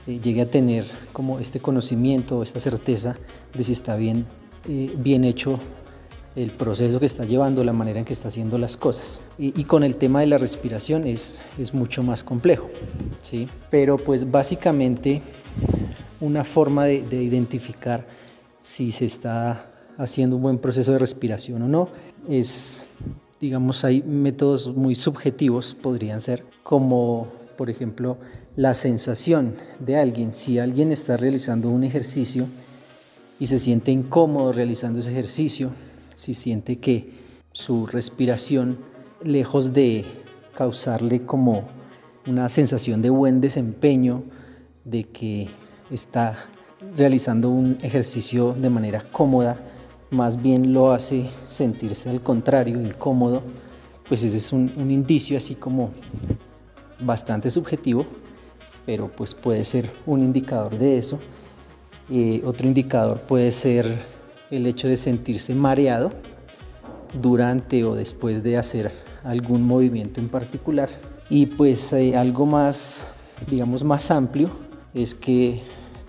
eh, 0.07 0.19
llegue 0.21 0.41
a 0.41 0.49
tener 0.49 0.85
como 1.13 1.39
este 1.39 1.59
conocimiento, 1.59 2.43
esta 2.43 2.59
certeza 2.59 3.17
de 3.53 3.63
si 3.63 3.71
está 3.71 3.95
bien, 3.95 4.25
eh, 4.67 4.93
bien 4.97 5.23
hecho 5.23 5.59
el 6.35 6.51
proceso 6.51 6.99
que 6.99 7.05
está 7.05 7.23
llevando, 7.23 7.63
la 7.63 7.73
manera 7.73 7.99
en 7.99 8.05
que 8.05 8.13
está 8.13 8.27
haciendo 8.27 8.57
las 8.57 8.75
cosas. 8.75 9.23
Y, 9.37 9.63
con 9.63 9.83
el 9.83 9.95
tema 9.95 10.19
de 10.19 10.27
la 10.27 10.37
respiración 10.37 11.07
es, 11.07 11.41
es 11.57 11.73
mucho 11.73 12.03
más 12.03 12.23
complejo, 12.23 12.69
¿sí? 13.21 13.47
Pero 13.69 13.97
pues 13.97 14.29
básicamente 14.29 15.21
una 16.19 16.43
forma 16.43 16.85
de, 16.85 17.03
de 17.03 17.23
identificar 17.23 18.05
si 18.65 18.91
se 18.91 19.05
está 19.05 19.67
haciendo 19.95 20.37
un 20.37 20.41
buen 20.41 20.57
proceso 20.57 20.91
de 20.91 20.97
respiración 20.97 21.61
o 21.61 21.67
no 21.67 21.89
es, 22.27 22.87
digamos, 23.39 23.85
hay 23.85 24.01
métodos 24.01 24.75
muy 24.75 24.95
subjetivos, 24.95 25.75
podrían 25.75 26.19
ser, 26.19 26.43
como 26.63 27.27
por 27.59 27.69
ejemplo 27.69 28.17
la 28.55 28.73
sensación 28.73 29.53
de 29.79 29.97
alguien. 29.97 30.33
Si 30.33 30.57
alguien 30.57 30.91
está 30.91 31.15
realizando 31.15 31.69
un 31.69 31.83
ejercicio 31.83 32.47
y 33.39 33.45
se 33.45 33.59
siente 33.59 33.91
incómodo 33.91 34.51
realizando 34.51 34.97
ese 34.97 35.11
ejercicio, 35.11 35.69
si 36.15 36.33
siente 36.33 36.79
que 36.79 37.11
su 37.51 37.85
respiración, 37.85 38.79
lejos 39.23 39.73
de 39.73 40.05
causarle 40.55 41.23
como 41.23 41.67
una 42.25 42.49
sensación 42.49 43.03
de 43.03 43.11
buen 43.11 43.41
desempeño, 43.41 44.23
de 44.85 45.03
que 45.03 45.49
está 45.91 46.47
realizando 46.95 47.49
un 47.49 47.77
ejercicio 47.81 48.53
de 48.53 48.69
manera 48.69 49.03
cómoda, 49.11 49.57
más 50.11 50.41
bien 50.41 50.73
lo 50.73 50.91
hace 50.91 51.29
sentirse 51.47 52.09
al 52.09 52.21
contrario, 52.21 52.79
incómodo, 52.81 53.41
pues 54.07 54.23
ese 54.23 54.37
es 54.37 54.53
un, 54.53 54.71
indicio 54.77 55.37
así 55.37 55.55
como 55.55 55.91
bastante 56.99 57.49
subjetivo, 57.49 58.05
pero 58.85 59.09
pues 59.09 59.33
puede 59.33 59.65
ser 59.65 59.89
un 60.05 60.21
indicador 60.21 60.77
de 60.77 60.97
eso. 60.97 61.19
Eh, 62.09 62.41
otro 62.45 62.67
indicador 62.67 63.19
puede 63.21 63.51
ser 63.51 63.87
el 64.51 64.67
hecho 64.67 64.87
de 64.87 64.95
sentirse 64.95 65.55
mareado 65.55 66.11
durante 67.19 67.83
o 67.83 67.95
después 67.95 68.43
de 68.43 68.57
hacer 68.57 68.91
algún 69.23 69.63
movimiento 69.63 70.19
en 70.19 70.29
particular. 70.29 70.89
Y 71.29 71.47
pues 71.47 71.91
eh, 71.93 72.15
algo 72.15 72.45
más, 72.45 73.07
digamos, 73.49 73.83
más 73.83 74.11
amplio 74.11 74.51
es 74.93 75.15
que 75.15 75.63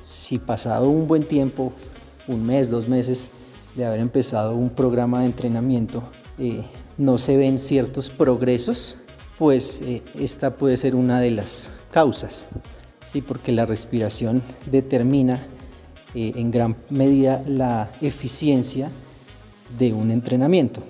si 0.07 0.39
pasado 0.39 0.89
un 0.89 1.09
buen 1.09 1.25
tiempo, 1.25 1.73
un 2.29 2.47
mes, 2.47 2.71
dos 2.71 2.87
meses 2.87 3.33
de 3.75 3.85
haber 3.85 3.99
empezado 3.99 4.55
un 4.55 4.71
programa 4.71 5.21
de 5.21 5.27
entrenamiento, 5.27 6.05
eh, 6.39 6.63
no 6.97 7.19
se 7.19 7.37
ven 7.37 7.59
ciertos 7.59 8.09
progresos, 8.09 8.99
pues 9.37 9.83
eh, 9.83 10.05
esta 10.17 10.57
puede 10.57 10.77
ser 10.77 10.95
una 10.95 11.21
de 11.21 11.33
las 11.33 11.73
causas, 11.91 12.47
¿sí? 13.05 13.21
porque 13.21 13.51
la 13.51 13.67
respiración 13.67 14.43
determina 14.71 15.45
eh, 16.15 16.35
en 16.37 16.53
gran 16.53 16.77
medida 16.89 17.43
la 17.45 17.91
eficiencia 18.01 18.93
de 19.77 19.93
un 19.93 20.13
entrenamiento. 20.13 20.83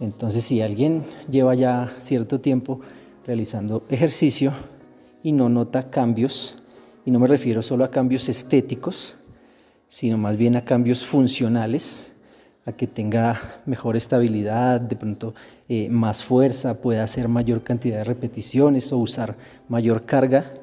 Entonces, 0.00 0.44
si 0.44 0.60
alguien 0.60 1.02
lleva 1.30 1.54
ya 1.54 1.94
cierto 1.96 2.42
tiempo 2.42 2.82
realizando 3.26 3.84
ejercicio 3.88 4.52
y 5.22 5.32
no 5.32 5.48
nota 5.48 5.88
cambios, 5.88 6.56
y 7.04 7.10
no 7.10 7.18
me 7.18 7.26
refiero 7.26 7.62
solo 7.62 7.84
a 7.84 7.90
cambios 7.90 8.28
estéticos, 8.28 9.16
sino 9.88 10.16
más 10.18 10.36
bien 10.36 10.56
a 10.56 10.64
cambios 10.64 11.04
funcionales, 11.04 12.12
a 12.66 12.72
que 12.72 12.86
tenga 12.86 13.60
mejor 13.66 13.96
estabilidad, 13.96 14.80
de 14.80 14.96
pronto 14.96 15.34
eh, 15.68 15.88
más 15.90 16.24
fuerza, 16.24 16.80
pueda 16.80 17.04
hacer 17.04 17.28
mayor 17.28 17.62
cantidad 17.62 17.98
de 17.98 18.04
repeticiones 18.04 18.92
o 18.92 18.98
usar 18.98 19.36
mayor 19.68 20.04
carga. 20.04 20.54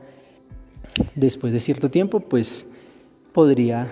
Después 1.15 1.53
de 1.53 1.59
cierto 1.59 1.91
tiempo, 1.91 2.19
pues 2.19 2.65
podría 3.33 3.91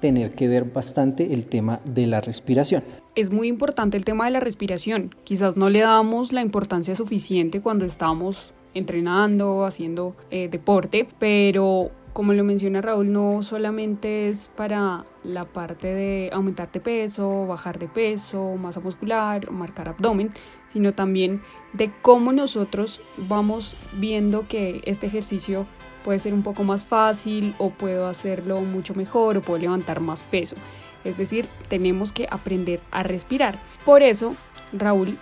tener 0.00 0.32
que 0.34 0.48
ver 0.48 0.64
bastante 0.64 1.32
el 1.32 1.46
tema 1.46 1.80
de 1.84 2.06
la 2.06 2.20
respiración. 2.20 2.82
Es 3.14 3.30
muy 3.30 3.48
importante 3.48 3.96
el 3.96 4.04
tema 4.04 4.26
de 4.26 4.32
la 4.32 4.40
respiración. 4.40 5.14
Quizás 5.24 5.56
no 5.56 5.70
le 5.70 5.80
damos 5.80 6.32
la 6.32 6.42
importancia 6.42 6.94
suficiente 6.94 7.60
cuando 7.60 7.84
estamos 7.84 8.52
entrenando, 8.74 9.64
haciendo 9.64 10.16
eh, 10.30 10.48
deporte, 10.48 11.08
pero 11.18 11.90
como 12.12 12.34
lo 12.34 12.44
menciona 12.44 12.82
Raúl, 12.82 13.10
no 13.10 13.42
solamente 13.42 14.28
es 14.28 14.48
para 14.54 15.04
la 15.22 15.46
parte 15.46 15.94
de 15.94 16.30
aumentar 16.32 16.70
de 16.70 16.80
peso, 16.80 17.46
bajar 17.46 17.78
de 17.78 17.88
peso, 17.88 18.54
masa 18.56 18.80
muscular, 18.80 19.50
marcar 19.50 19.88
abdomen, 19.88 20.30
sino 20.68 20.92
también 20.92 21.40
de 21.72 21.90
cómo 22.02 22.32
nosotros 22.32 23.00
vamos 23.16 23.76
viendo 23.94 24.46
que 24.46 24.82
este 24.84 25.06
ejercicio 25.06 25.66
puede 26.04 26.18
ser 26.18 26.34
un 26.34 26.42
poco 26.42 26.64
más 26.64 26.84
fácil 26.84 27.54
o 27.58 27.70
puedo 27.70 28.06
hacerlo 28.06 28.60
mucho 28.60 28.94
mejor 28.94 29.38
o 29.38 29.42
puedo 29.42 29.60
levantar 29.60 30.00
más 30.00 30.22
peso. 30.24 30.56
Es 31.04 31.16
decir, 31.16 31.48
tenemos 31.68 32.12
que 32.12 32.28
aprender 32.30 32.80
a 32.90 33.02
respirar. 33.02 33.58
Por 33.84 34.02
eso, 34.02 34.34
Raúl, 34.72 35.16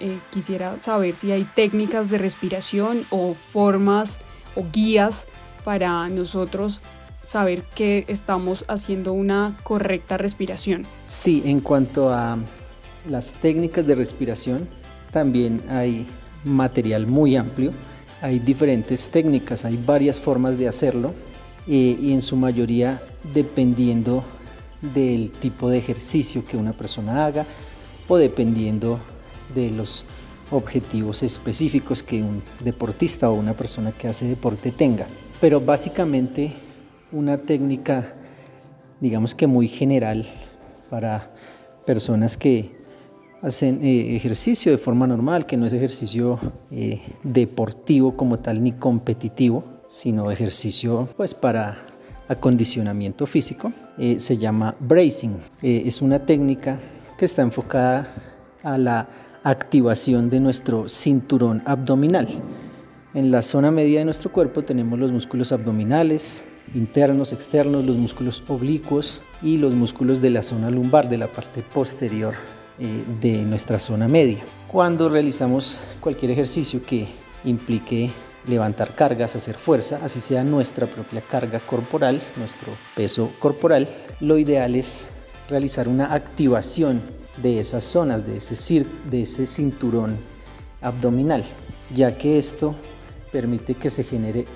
eh, 0.00 0.18
quisiera 0.30 0.78
saber 0.78 1.14
si 1.14 1.32
hay 1.32 1.44
técnicas 1.44 2.10
de 2.10 2.18
respiración 2.18 3.04
o 3.10 3.34
formas 3.34 4.18
o 4.56 4.64
guías 4.72 5.26
para 5.64 6.08
nosotros 6.08 6.80
saber 7.26 7.62
que 7.74 8.04
estamos 8.08 8.64
haciendo 8.66 9.12
una 9.12 9.56
correcta 9.62 10.16
respiración. 10.16 10.86
Sí, 11.04 11.42
en 11.44 11.60
cuanto 11.60 12.12
a 12.12 12.38
las 13.08 13.34
técnicas 13.34 13.86
de 13.86 13.94
respiración, 13.94 14.68
también 15.12 15.62
hay 15.68 16.06
material 16.44 17.06
muy 17.06 17.36
amplio, 17.36 17.72
hay 18.22 18.38
diferentes 18.38 19.10
técnicas, 19.10 19.64
hay 19.64 19.76
varias 19.76 20.18
formas 20.18 20.58
de 20.58 20.68
hacerlo 20.68 21.14
eh, 21.68 21.96
y 22.00 22.12
en 22.12 22.22
su 22.22 22.36
mayoría 22.36 23.00
dependiendo 23.32 24.24
del 24.80 25.30
tipo 25.30 25.68
de 25.70 25.78
ejercicio 25.78 26.44
que 26.44 26.56
una 26.56 26.72
persona 26.72 27.26
haga 27.26 27.46
o 28.08 28.16
dependiendo 28.16 28.98
de 29.54 29.70
los 29.70 30.04
objetivos 30.50 31.22
específicos 31.22 32.02
que 32.02 32.22
un 32.22 32.42
deportista 32.64 33.30
o 33.30 33.34
una 33.34 33.54
persona 33.54 33.92
que 33.92 34.08
hace 34.08 34.26
deporte 34.26 34.72
tenga. 34.72 35.06
Pero 35.40 35.60
básicamente 35.60 36.52
una 37.12 37.38
técnica, 37.38 38.14
digamos 39.00 39.34
que 39.34 39.46
muy 39.46 39.68
general 39.68 40.26
para 40.90 41.30
personas 41.86 42.36
que 42.36 42.80
hacen 43.42 43.82
eh, 43.82 44.16
ejercicio 44.16 44.72
de 44.72 44.78
forma 44.78 45.06
normal, 45.06 45.46
que 45.46 45.56
no 45.56 45.66
es 45.66 45.72
ejercicio 45.72 46.38
eh, 46.70 47.00
deportivo 47.22 48.16
como 48.16 48.38
tal 48.38 48.62
ni 48.62 48.72
competitivo, 48.72 49.64
sino 49.88 50.30
ejercicio 50.30 51.08
pues 51.16 51.34
para 51.34 51.78
acondicionamiento 52.28 53.26
físico, 53.26 53.72
eh, 53.98 54.20
se 54.20 54.36
llama 54.36 54.76
bracing. 54.78 55.36
es 55.62 56.00
una 56.00 56.20
técnica 56.20 56.78
que 57.18 57.24
está 57.24 57.42
enfocada 57.42 58.08
a 58.62 58.78
la 58.78 59.08
activación 59.42 60.30
de 60.30 60.40
nuestro 60.40 60.88
cinturón 60.88 61.62
abdominal. 61.64 62.28
En 63.14 63.30
la 63.30 63.42
zona 63.42 63.70
media 63.70 63.98
de 64.00 64.04
nuestro 64.04 64.30
cuerpo 64.30 64.62
tenemos 64.62 64.98
los 64.98 65.10
músculos 65.10 65.52
abdominales, 65.52 66.44
internos, 66.74 67.32
externos, 67.32 67.84
los 67.84 67.96
músculos 67.96 68.42
oblicuos 68.48 69.22
y 69.42 69.56
los 69.56 69.74
músculos 69.74 70.20
de 70.20 70.30
la 70.30 70.42
zona 70.42 70.70
lumbar, 70.70 71.08
de 71.08 71.18
la 71.18 71.26
parte 71.26 71.62
posterior 71.62 72.34
eh, 72.78 73.04
de 73.20 73.42
nuestra 73.42 73.80
zona 73.80 74.06
media. 74.06 74.44
Cuando 74.68 75.08
realizamos 75.08 75.78
cualquier 76.00 76.30
ejercicio 76.30 76.82
que 76.84 77.08
implique 77.44 78.10
levantar 78.46 78.94
cargas, 78.94 79.36
hacer 79.36 79.56
fuerza, 79.56 80.00
así 80.04 80.20
sea 80.20 80.44
nuestra 80.44 80.86
propia 80.86 81.20
carga 81.20 81.58
corporal, 81.60 82.20
nuestro 82.36 82.72
peso 82.94 83.30
corporal, 83.38 83.88
lo 84.20 84.38
ideal 84.38 84.76
es 84.76 85.08
realizar 85.48 85.88
una 85.88 86.14
activación 86.14 87.02
de 87.36 87.60
esas 87.60 87.84
zonas, 87.84 88.26
de 88.26 88.36
ese, 88.36 88.86
de 89.10 89.22
ese 89.22 89.46
cinturón 89.46 90.18
abdominal, 90.80 91.44
ya 91.94 92.16
que 92.16 92.38
esto 92.38 92.74
permite 93.32 93.74
que 93.74 93.90
se 93.90 94.04
genere 94.04 94.46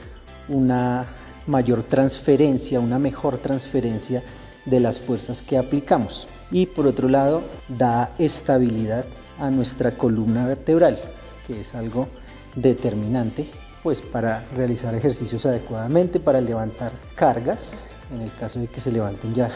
una 0.48 1.06
mayor 1.46 1.82
transferencia, 1.82 2.80
una 2.80 2.98
mejor 2.98 3.38
transferencia 3.38 4.22
de 4.64 4.80
las 4.80 4.98
fuerzas 4.98 5.42
que 5.42 5.58
aplicamos. 5.58 6.28
Y 6.50 6.66
por 6.66 6.86
otro 6.86 7.08
lado, 7.08 7.42
da 7.68 8.12
estabilidad 8.18 9.04
a 9.38 9.50
nuestra 9.50 9.92
columna 9.92 10.46
vertebral, 10.46 10.98
que 11.46 11.60
es 11.60 11.74
algo 11.74 12.08
determinante 12.54 13.46
pues 13.82 14.00
para 14.00 14.46
realizar 14.56 14.94
ejercicios 14.94 15.44
adecuadamente, 15.44 16.18
para 16.18 16.40
levantar 16.40 16.90
cargas, 17.14 17.84
en 18.14 18.22
el 18.22 18.32
caso 18.32 18.58
de 18.58 18.66
que 18.66 18.80
se 18.80 18.90
levanten 18.90 19.34
ya 19.34 19.50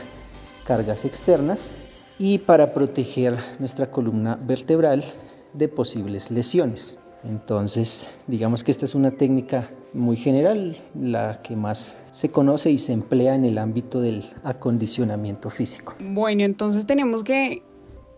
cargas 0.67 1.07
externas, 1.07 1.75
y 2.19 2.39
para 2.39 2.73
proteger 2.73 3.37
nuestra 3.59 3.91
columna 3.91 4.39
vertebral 4.41 5.05
de 5.53 5.69
posibles 5.69 6.31
lesiones. 6.31 6.99
Entonces, 7.25 8.09
digamos 8.27 8.63
que 8.63 8.71
esta 8.71 8.85
es 8.85 8.95
una 8.95 9.11
técnica 9.11 9.71
muy 9.93 10.17
general, 10.17 10.77
la 10.95 11.41
que 11.43 11.57
más 11.57 11.99
se 12.11 12.31
conoce 12.31 12.71
y 12.71 12.79
se 12.79 12.93
emplea 12.93 13.35
en 13.35 13.45
el 13.45 13.59
ámbito 13.59 14.01
del 14.01 14.25
acondicionamiento 14.45 15.51
físico. 15.51 15.95
Bueno, 16.01 16.45
entonces 16.45 16.87
tenemos 16.87 17.25
que 17.25 17.63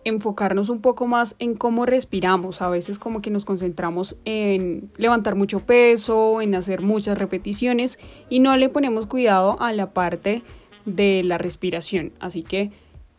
enfocarnos 0.03 0.69
un 0.69 0.81
poco 0.81 1.07
más 1.07 1.35
en 1.39 1.55
cómo 1.55 1.85
respiramos. 1.85 2.61
A 2.61 2.69
veces 2.69 2.99
como 2.99 3.21
que 3.21 3.29
nos 3.29 3.45
concentramos 3.45 4.17
en 4.25 4.91
levantar 4.97 5.35
mucho 5.35 5.59
peso, 5.61 6.41
en 6.41 6.55
hacer 6.55 6.81
muchas 6.81 7.17
repeticiones 7.17 7.99
y 8.29 8.39
no 8.39 8.55
le 8.57 8.69
ponemos 8.69 9.05
cuidado 9.05 9.59
a 9.61 9.73
la 9.73 9.93
parte 9.93 10.43
de 10.85 11.23
la 11.23 11.37
respiración. 11.37 12.13
Así 12.19 12.43
que 12.43 12.71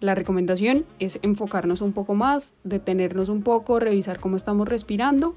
la 0.03 0.15
recomendación 0.15 0.85
es 0.99 1.19
enfocarnos 1.23 1.81
un 1.81 1.93
poco 1.93 2.15
más, 2.15 2.55
detenernos 2.65 3.29
un 3.29 3.43
poco, 3.43 3.79
revisar 3.79 4.19
cómo 4.19 4.37
estamos 4.37 4.69
respirando 4.69 5.37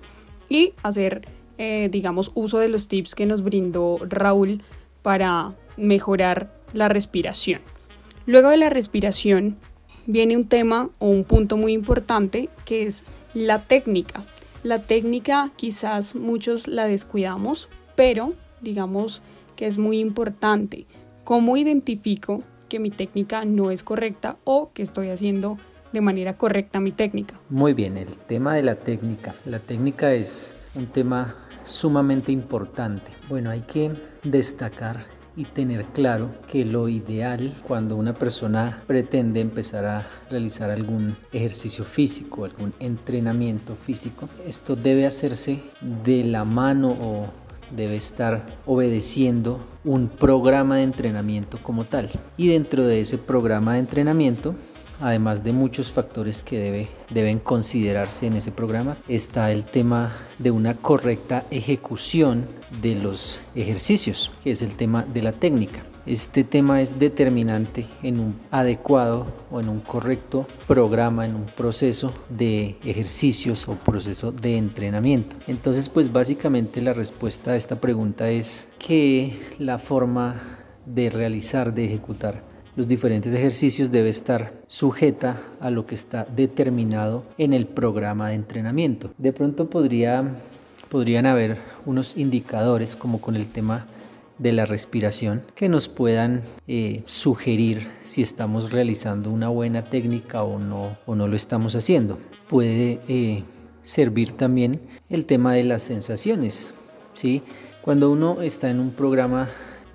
y 0.50 0.74
hacer, 0.82 1.28
eh, 1.58 1.88
digamos, 1.92 2.32
uso 2.34 2.58
de 2.58 2.68
los 2.68 2.88
tips 2.88 3.16
que 3.16 3.28
nos 3.28 3.44
brindó 3.44 4.00
Raúl 4.02 4.64
para 5.04 5.54
mejorar 5.78 6.52
la 6.74 6.90
respiración. 6.90 7.62
Luego 8.26 8.50
de 8.50 8.58
la 8.58 8.72
respiración 8.72 9.56
viene 10.08 10.36
un 10.36 10.48
tema 10.48 10.90
o 10.98 11.10
un 11.10 11.26
punto 11.26 11.58
muy 11.58 11.74
importante 11.74 12.50
que 12.66 12.88
es 12.88 13.04
la 13.36 13.62
técnica. 13.62 14.24
La 14.64 14.80
técnica 14.80 15.52
quizás 15.56 16.16
muchos 16.16 16.68
la 16.68 16.88
descuidamos, 16.88 17.70
pero 17.96 18.34
digamos 18.62 19.22
que 19.56 19.68
es 19.68 19.78
muy 19.78 20.00
importante. 20.00 20.88
¿Cómo 21.24 21.56
identifico 21.56 22.44
que 22.76 22.80
mi 22.82 22.90
técnica 22.90 23.46
no 23.46 23.72
es 23.72 23.84
correcta 23.84 24.36
o 24.44 24.72
que 24.74 24.84
estoy 24.84 25.08
haciendo 25.08 25.58
de 25.94 26.02
manera 26.02 26.38
correcta 26.38 26.82
mi 26.82 26.92
técnica. 26.92 27.40
Muy 27.48 27.74
bien, 27.74 27.96
el 27.96 28.18
tema 28.18 28.54
de 28.54 28.64
la 28.64 28.76
técnica. 28.76 29.34
La 29.46 29.60
técnica 29.60 30.14
es 30.14 30.54
un 30.76 30.88
tema 30.88 31.38
sumamente 31.66 32.34
importante. 32.34 33.14
Bueno, 33.30 33.50
hay 33.50 33.62
que 33.62 33.94
destacar 34.24 35.06
y 35.38 35.46
tener 35.46 35.86
claro 35.86 36.32
que 36.52 36.66
lo 36.66 36.90
ideal 36.90 37.56
cuando 37.66 37.96
una 37.96 38.14
persona 38.14 38.84
pretende 38.88 39.40
empezar 39.40 39.86
a 39.86 40.06
realizar 40.30 40.70
algún 40.70 41.16
ejercicio 41.32 41.86
físico, 41.86 42.44
algún 42.44 42.74
entrenamiento 42.82 43.76
físico, 43.76 44.28
esto 44.46 44.76
debe 44.76 45.06
hacerse 45.06 45.62
de 46.04 46.26
la 46.26 46.44
mano 46.44 46.90
o 46.90 47.45
debe 47.76 47.96
estar 47.96 48.46
obedeciendo 48.66 49.60
un 49.84 50.08
programa 50.08 50.78
de 50.78 50.84
entrenamiento 50.84 51.58
como 51.62 51.86
tal. 51.86 52.10
Y 52.38 52.48
dentro 52.48 52.86
de 52.86 53.02
ese 53.02 53.18
programa 53.18 53.74
de 53.74 53.80
entrenamiento 53.80 54.56
además 55.02 55.44
de 55.44 55.52
muchos 55.52 55.92
factores 55.92 56.42
que 56.42 56.58
debe, 56.58 56.88
deben 57.10 57.40
considerarse 57.40 58.28
en 58.28 58.36
ese 58.36 58.52
programa, 58.52 58.98
está 59.08 59.52
el 59.52 59.66
tema 59.66 60.14
de 60.40 60.52
una 60.52 60.76
correcta 60.76 61.44
ejecución 61.52 62.46
de 62.82 62.96
los 62.96 63.42
ejercicios, 63.56 64.32
que 64.44 64.52
es 64.52 64.62
el 64.62 64.76
tema 64.76 65.04
de 65.04 65.22
la 65.22 65.32
técnica. 65.32 65.84
Este 66.06 66.44
tema 66.44 66.84
es 66.84 67.00
determinante 67.00 67.88
en 68.04 68.20
un 68.20 68.36
adecuado 68.52 69.26
o 69.50 69.60
en 69.60 69.70
un 69.70 69.80
correcto 69.80 70.46
programa, 70.68 71.26
en 71.26 71.34
un 71.34 71.46
proceso 71.46 72.14
de 72.30 72.76
ejercicios 72.86 73.68
o 73.68 73.74
proceso 73.74 74.32
de 74.32 74.56
entrenamiento. 74.58 75.36
Entonces, 75.48 75.90
pues 75.90 76.14
básicamente 76.14 76.80
la 76.80 76.94
respuesta 76.94 77.52
a 77.52 77.56
esta 77.56 77.78
pregunta 77.78 78.30
es 78.30 78.68
que 78.78 79.36
la 79.58 79.80
forma 79.80 80.40
de 80.86 81.10
realizar, 81.10 81.74
de 81.74 81.86
ejecutar 81.86 82.44
los 82.76 82.88
diferentes 82.88 83.34
ejercicios 83.34 83.90
debe 83.90 84.10
estar 84.10 84.54
sujeta 84.68 85.42
a 85.62 85.70
lo 85.70 85.88
que 85.88 85.96
está 85.96 86.26
determinado 86.26 87.24
en 87.38 87.54
el 87.54 87.66
programa 87.68 88.30
de 88.30 88.36
entrenamiento. 88.36 89.12
De 89.18 89.32
pronto 89.32 89.70
podría, 89.70 90.36
podrían 90.90 91.26
haber 91.26 91.58
unos 91.86 92.18
indicadores 92.18 92.96
como 92.98 93.22
con 93.22 93.38
el 93.38 93.48
tema 93.48 93.88
de 94.38 94.52
la 94.52 94.66
respiración 94.66 95.44
que 95.56 95.70
nos 95.70 95.88
puedan 95.88 96.42
eh, 96.68 97.04
sugerir 97.06 97.88
si 98.04 98.22
estamos 98.22 98.72
realizando 98.72 99.30
una 99.32 99.50
buena 99.50 99.84
técnica 99.86 100.44
o 100.44 100.60
no, 100.60 100.98
o 101.06 101.16
no 101.16 101.28
lo 101.28 101.36
estamos 101.36 101.76
haciendo. 101.76 102.20
Puede 102.48 103.00
eh, 103.08 103.44
servir 103.82 104.34
también 104.34 104.82
el 105.10 105.26
tema 105.26 105.54
de 105.54 105.64
las 105.64 105.84
sensaciones. 105.84 106.72
¿sí? 107.14 107.44
Cuando 107.82 108.12
uno 108.12 108.42
está 108.42 108.70
en 108.70 108.80
un 108.80 108.92
programa 108.92 109.48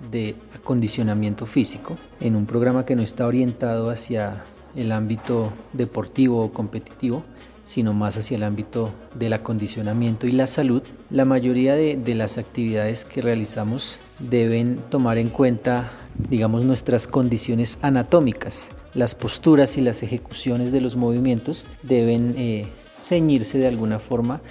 de 0.09 0.35
acondicionamiento 0.55 1.45
físico, 1.45 1.97
en 2.19 2.35
un 2.35 2.45
programa 2.45 2.85
que 2.85 2.95
no 2.95 3.03
está 3.03 3.27
orientado 3.27 3.89
hacia 3.89 4.45
el 4.75 4.91
ámbito 4.91 5.51
deportivo 5.73 6.43
o 6.43 6.53
competitivo, 6.53 7.23
sino 7.63 7.93
más 7.93 8.17
hacia 8.17 8.37
el 8.37 8.43
ámbito 8.43 8.91
del 9.15 9.33
acondicionamiento 9.33 10.27
y 10.27 10.31
la 10.31 10.47
salud, 10.47 10.83
la 11.09 11.25
mayoría 11.25 11.75
de, 11.75 12.15
las 12.15 12.37
actividades 12.37 13.05
que 13.05 13.21
realizamos 13.21 13.99
deben 14.19 14.77
tomar 14.89 15.17
en 15.17 15.29
cuenta, 15.29 15.91
digamos, 16.29 16.65
nuestras 16.65 17.07
condiciones 17.07 17.79
anatómicas. 17.81 18.71
Las 18.93 19.15
posturas 19.15 19.77
y 19.77 19.81
las 19.81 20.03
ejecuciones 20.03 20.71
de 20.71 20.81
los 20.81 20.95
movimientos 20.97 21.65
deben 21.83 22.35
eh, 22.37 22.67
ceñirse 22.97 23.57
de 23.57 23.67
alguna 23.67 23.99
forma 23.99 24.41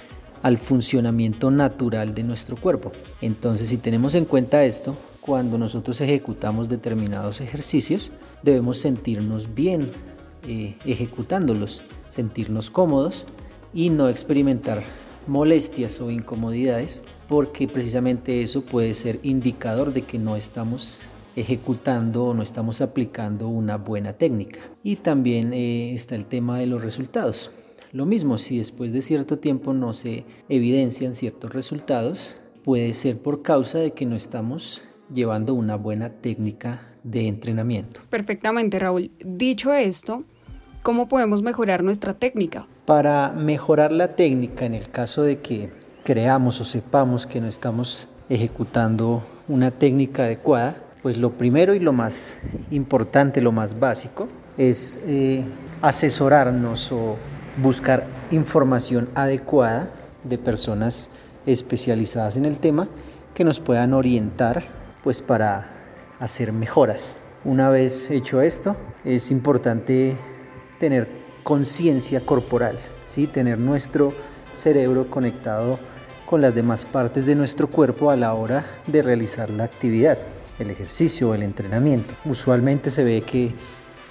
al 0.41 0.57
funcionamiento 0.57 1.51
natural 1.51 2.15
de 2.15 2.23
nuestro 2.23 2.55
cuerpo. 2.57 2.91
Entonces, 3.21 3.67
si 3.69 3.77
tenemos 3.77 4.15
en 4.15 4.25
cuenta 4.25 4.65
esto, 4.65 4.95
cuando 5.21 5.57
nosotros 5.59 6.01
ejecutamos 6.01 6.67
determinados 6.67 7.41
ejercicios, 7.41 8.11
debemos 8.41 8.79
sentirnos 8.79 9.53
bien 9.53 9.91
eh, 10.47 10.75
ejecutándolos, 10.85 11.83
sentirnos 12.11 12.69
cómodos 12.69 13.25
y 13.73 13.89
no 13.89 14.09
experimentar 14.09 14.83
molestias 15.27 16.01
o 16.01 16.11
incomodidades 16.11 17.05
porque 17.27 17.67
precisamente 17.67 18.41
eso 18.41 18.61
puede 18.63 18.93
ser 18.93 19.19
indicador 19.23 19.93
de 19.93 20.01
que 20.01 20.19
no 20.19 20.35
estamos 20.35 20.99
ejecutando 21.37 22.25
o 22.25 22.33
no 22.33 22.43
estamos 22.43 22.81
aplicando 22.81 23.47
una 23.47 23.77
buena 23.77 24.13
técnica. 24.13 24.59
Y 24.83 24.97
también 24.97 25.53
eh, 25.53 25.93
está 25.93 26.15
el 26.15 26.25
tema 26.25 26.59
de 26.59 26.67
los 26.67 26.81
resultados. 26.81 27.51
Lo 27.93 28.05
mismo, 28.05 28.37
si 28.37 28.57
después 28.57 28.91
de 28.91 29.01
cierto 29.01 29.39
tiempo 29.39 29.73
no 29.73 29.93
se 29.93 30.25
evidencian 30.49 31.13
ciertos 31.13 31.53
resultados, 31.53 32.37
puede 32.65 32.93
ser 32.93 33.17
por 33.17 33.41
causa 33.41 33.79
de 33.79 33.91
que 33.91 34.05
no 34.05 34.17
estamos 34.17 34.83
llevando 35.13 35.53
una 35.53 35.77
buena 35.77 36.09
técnica 36.09 36.87
de 37.03 37.27
entrenamiento. 37.27 38.01
Perfectamente, 38.09 38.79
Raúl. 38.79 39.11
Dicho 39.23 39.73
esto, 39.73 40.23
¿cómo 40.83 41.07
podemos 41.07 41.41
mejorar 41.41 41.83
nuestra 41.83 42.13
técnica? 42.13 42.67
Para 42.85 43.31
mejorar 43.31 43.91
la 43.91 44.15
técnica, 44.15 44.65
en 44.65 44.73
el 44.73 44.89
caso 44.89 45.23
de 45.23 45.39
que 45.39 45.69
creamos 46.03 46.59
o 46.61 46.65
sepamos 46.65 47.27
que 47.27 47.41
no 47.41 47.47
estamos 47.47 48.07
ejecutando 48.29 49.23
una 49.47 49.71
técnica 49.71 50.23
adecuada, 50.23 50.75
pues 51.01 51.17
lo 51.17 51.31
primero 51.31 51.73
y 51.73 51.79
lo 51.79 51.93
más 51.93 52.37
importante, 52.69 53.41
lo 53.41 53.51
más 53.51 53.79
básico, 53.79 54.27
es 54.57 55.01
eh, 55.05 55.43
asesorarnos 55.81 56.91
o 56.91 57.15
buscar 57.61 58.05
información 58.31 59.09
adecuada 59.15 59.89
de 60.23 60.37
personas 60.37 61.09
especializadas 61.45 62.37
en 62.37 62.45
el 62.45 62.59
tema 62.59 62.87
que 63.33 63.43
nos 63.43 63.59
puedan 63.59 63.93
orientar 63.93 64.63
pues 65.03 65.21
para 65.21 65.69
hacer 66.19 66.53
mejoras. 66.53 67.17
Una 67.43 67.69
vez 67.69 68.11
hecho 68.11 68.41
esto, 68.41 68.75
es 69.03 69.31
importante 69.31 70.15
tener 70.81 71.07
conciencia 71.43 72.21
corporal, 72.21 72.75
¿sí? 73.05 73.27
tener 73.27 73.59
nuestro 73.59 74.13
cerebro 74.55 75.11
conectado 75.11 75.77
con 76.25 76.41
las 76.41 76.55
demás 76.55 76.85
partes 76.85 77.27
de 77.27 77.35
nuestro 77.35 77.67
cuerpo 77.67 78.09
a 78.09 78.15
la 78.15 78.33
hora 78.33 78.65
de 78.87 79.03
realizar 79.03 79.51
la 79.51 79.65
actividad, 79.65 80.17
el 80.57 80.71
ejercicio 80.71 81.29
o 81.29 81.35
el 81.35 81.43
entrenamiento. 81.43 82.15
Usualmente 82.25 82.89
se 82.89 83.03
ve 83.03 83.21
que 83.21 83.51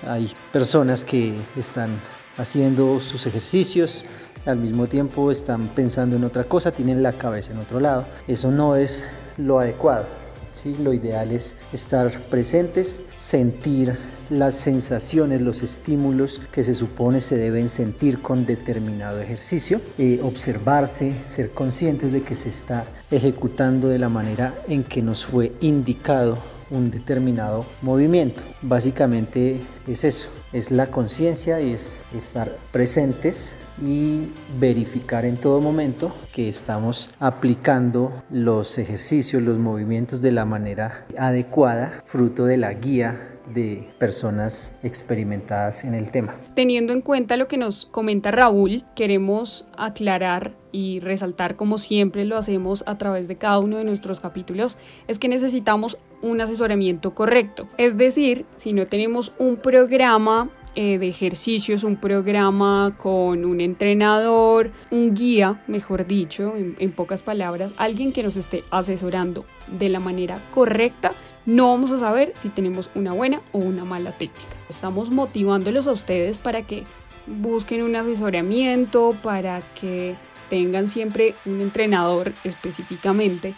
hay 0.06 0.33
personas 0.52 1.04
que 1.04 1.35
están 1.56 1.88
haciendo 2.37 3.00
sus 3.00 3.26
ejercicios, 3.26 4.04
al 4.46 4.59
mismo 4.59 4.87
tiempo 4.87 5.33
están 5.33 5.66
pensando 5.74 6.14
en 6.14 6.22
otra 6.22 6.44
cosa, 6.44 6.70
tienen 6.70 7.02
la 7.02 7.12
cabeza 7.12 7.50
en 7.50 7.59
otro 7.59 7.80
lado. 7.80 8.04
Eso 8.28 8.52
no 8.52 8.76
es 8.76 9.06
lo 9.37 9.59
adecuado. 9.59 10.06
¿sí? 10.52 10.76
Lo 10.80 10.92
ideal 10.92 11.33
es 11.33 11.56
estar 11.72 12.20
presentes, 12.30 13.02
sentir 13.14 13.98
las 14.30 14.54
sensaciones, 14.54 15.40
los 15.40 15.62
estímulos 15.62 16.40
que 16.52 16.64
se 16.64 16.74
supone 16.74 17.20
se 17.20 17.36
deben 17.36 17.68
sentir 17.68 18.22
con 18.22 18.46
determinado 18.46 19.20
ejercicio, 19.20 19.80
eh, 19.98 20.20
observarse, 20.22 21.12
ser 21.26 21.50
conscientes 21.50 22.12
de 22.12 22.22
que 22.22 22.34
se 22.34 22.48
está 22.48 22.86
ejecutando 23.10 23.88
de 23.88 23.98
la 23.98 24.08
manera 24.08 24.54
en 24.68 24.84
que 24.84 25.02
nos 25.02 25.24
fue 25.24 25.52
indicado 25.60 26.38
un 26.70 26.90
determinado 26.90 27.66
movimiento. 27.82 28.42
Básicamente 28.62 29.60
es 29.88 30.04
eso, 30.04 30.30
es 30.52 30.70
la 30.70 30.86
conciencia, 30.86 31.58
es 31.58 32.00
estar 32.14 32.56
presentes 32.70 33.56
y 33.82 34.28
verificar 34.58 35.24
en 35.24 35.36
todo 35.36 35.60
momento 35.60 36.14
que 36.32 36.48
estamos 36.48 37.10
aplicando 37.18 38.22
los 38.30 38.78
ejercicios, 38.78 39.42
los 39.42 39.58
movimientos 39.58 40.22
de 40.22 40.30
la 40.30 40.44
manera 40.44 41.06
adecuada, 41.18 42.02
fruto 42.04 42.44
de 42.44 42.56
la 42.56 42.72
guía 42.72 43.29
de 43.52 43.88
personas 43.98 44.74
experimentadas 44.82 45.84
en 45.84 45.94
el 45.94 46.10
tema. 46.10 46.36
Teniendo 46.54 46.92
en 46.92 47.00
cuenta 47.00 47.36
lo 47.36 47.48
que 47.48 47.56
nos 47.56 47.86
comenta 47.86 48.30
Raúl, 48.30 48.84
queremos 48.94 49.66
aclarar 49.76 50.52
y 50.72 51.00
resaltar 51.00 51.56
como 51.56 51.78
siempre 51.78 52.24
lo 52.24 52.36
hacemos 52.36 52.84
a 52.86 52.96
través 52.96 53.28
de 53.28 53.36
cada 53.36 53.58
uno 53.58 53.76
de 53.76 53.84
nuestros 53.84 54.20
capítulos, 54.20 54.78
es 55.08 55.18
que 55.18 55.28
necesitamos 55.28 55.98
un 56.22 56.40
asesoramiento 56.40 57.14
correcto. 57.14 57.68
Es 57.76 57.96
decir, 57.96 58.46
si 58.56 58.72
no 58.72 58.86
tenemos 58.86 59.32
un 59.38 59.56
programa 59.56 60.50
eh, 60.76 60.98
de 60.98 61.08
ejercicios, 61.08 61.82
un 61.82 61.96
programa 61.96 62.94
con 62.96 63.44
un 63.44 63.60
entrenador, 63.60 64.70
un 64.92 65.14
guía, 65.14 65.60
mejor 65.66 66.06
dicho, 66.06 66.54
en, 66.56 66.92
pocas 66.92 67.22
palabras, 67.22 67.72
alguien 67.76 68.12
que 68.12 68.22
nos 68.22 68.36
esté 68.36 68.62
asesorando 68.70 69.44
de 69.66 69.88
la 69.88 69.98
manera 69.98 70.38
correcta, 70.54 71.10
no 71.50 71.70
vamos 71.70 71.90
a 71.90 71.98
saber 71.98 72.32
si 72.36 72.48
tenemos 72.48 72.90
una 72.94 73.12
buena 73.12 73.42
o 73.50 73.58
una 73.58 73.84
mala 73.84 74.12
técnica. 74.12 74.56
Estamos 74.68 75.10
motivándolos 75.10 75.88
a 75.88 75.92
ustedes 75.92 76.38
para 76.38 76.62
que 76.62 76.84
busquen 77.26 77.82
un 77.82 77.96
asesoramiento, 77.96 79.16
para 79.20 79.60
que 79.80 80.14
tengan 80.48 80.86
siempre 80.86 81.34
un 81.44 81.60
entrenador 81.60 82.32
específicamente 82.44 83.54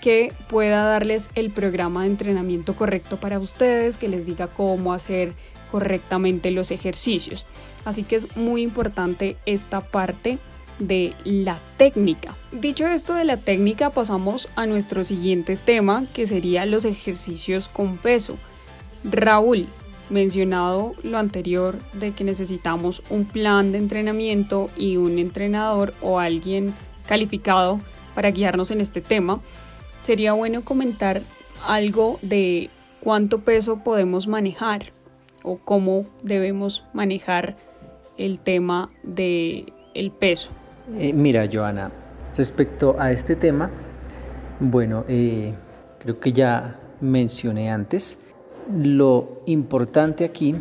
que 0.00 0.32
pueda 0.48 0.84
darles 0.84 1.28
el 1.34 1.50
programa 1.50 2.02
de 2.02 2.08
entrenamiento 2.08 2.74
correcto 2.74 3.18
para 3.18 3.38
ustedes, 3.38 3.98
que 3.98 4.08
les 4.08 4.24
diga 4.24 4.46
cómo 4.46 4.94
hacer 4.94 5.34
correctamente 5.70 6.50
los 6.50 6.70
ejercicios. 6.70 7.44
Así 7.84 8.04
que 8.04 8.16
es 8.16 8.36
muy 8.38 8.62
importante 8.62 9.36
esta 9.44 9.82
parte 9.82 10.38
de 10.78 11.14
la 11.24 11.58
técnica. 11.76 12.34
Dicho 12.52 12.86
esto 12.86 13.14
de 13.14 13.24
la 13.24 13.36
técnica, 13.38 13.90
pasamos 13.90 14.48
a 14.56 14.66
nuestro 14.66 15.04
siguiente 15.04 15.56
tema, 15.56 16.04
que 16.14 16.26
sería 16.26 16.66
los 16.66 16.84
ejercicios 16.84 17.68
con 17.68 17.96
peso. 17.96 18.36
Raúl, 19.04 19.66
mencionado 20.10 20.94
lo 21.02 21.18
anterior 21.18 21.78
de 21.92 22.12
que 22.12 22.24
necesitamos 22.24 23.02
un 23.10 23.24
plan 23.24 23.72
de 23.72 23.78
entrenamiento 23.78 24.70
y 24.76 24.96
un 24.96 25.18
entrenador 25.18 25.94
o 26.00 26.18
alguien 26.18 26.74
calificado 27.06 27.80
para 28.14 28.30
guiarnos 28.30 28.70
en 28.70 28.80
este 28.80 29.00
tema, 29.00 29.40
sería 30.02 30.32
bueno 30.32 30.64
comentar 30.64 31.22
algo 31.66 32.18
de 32.22 32.70
cuánto 33.00 33.40
peso 33.40 33.78
podemos 33.82 34.26
manejar 34.26 34.92
o 35.42 35.58
cómo 35.58 36.06
debemos 36.22 36.84
manejar 36.92 37.56
el 38.16 38.38
tema 38.38 38.90
del 39.02 39.72
el 39.94 40.10
peso. 40.10 40.50
Eh, 40.92 41.14
mira, 41.14 41.48
Joana, 41.50 41.90
respecto 42.36 42.94
a 42.98 43.10
este 43.10 43.36
tema, 43.36 43.70
bueno, 44.60 45.04
eh, 45.08 45.54
creo 45.98 46.20
que 46.20 46.30
ya 46.32 46.78
mencioné 47.00 47.70
antes, 47.70 48.18
lo 48.70 49.42
importante 49.46 50.24
aquí 50.24 50.54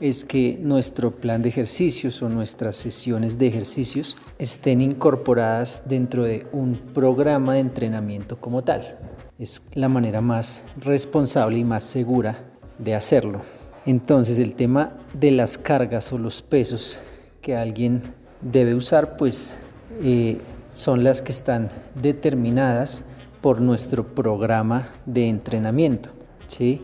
es 0.00 0.24
que 0.24 0.58
nuestro 0.60 1.10
plan 1.10 1.42
de 1.42 1.48
ejercicios 1.48 2.22
o 2.22 2.28
nuestras 2.28 2.76
sesiones 2.76 3.38
de 3.38 3.48
ejercicios 3.48 4.16
estén 4.38 4.80
incorporadas 4.80 5.82
dentro 5.86 6.22
de 6.22 6.46
un 6.52 6.76
programa 6.76 7.54
de 7.54 7.60
entrenamiento 7.60 8.38
como 8.38 8.62
tal. 8.62 8.98
Es 9.38 9.62
la 9.74 9.88
manera 9.88 10.20
más 10.20 10.62
responsable 10.78 11.58
y 11.58 11.64
más 11.64 11.82
segura 11.82 12.38
de 12.78 12.94
hacerlo. 12.94 13.42
Entonces 13.84 14.38
el 14.38 14.54
tema 14.54 14.92
de 15.12 15.30
las 15.32 15.58
cargas 15.58 16.12
o 16.12 16.18
los 16.18 16.42
pesos 16.42 17.00
que 17.40 17.56
alguien 17.56 18.02
debe 18.40 18.74
usar 18.74 19.16
pues 19.16 19.54
eh, 20.02 20.38
son 20.74 21.04
las 21.04 21.22
que 21.22 21.32
están 21.32 21.70
determinadas 21.94 23.04
por 23.40 23.60
nuestro 23.60 24.04
programa 24.04 24.88
de 25.06 25.28
entrenamiento. 25.28 26.10
¿sí? 26.46 26.82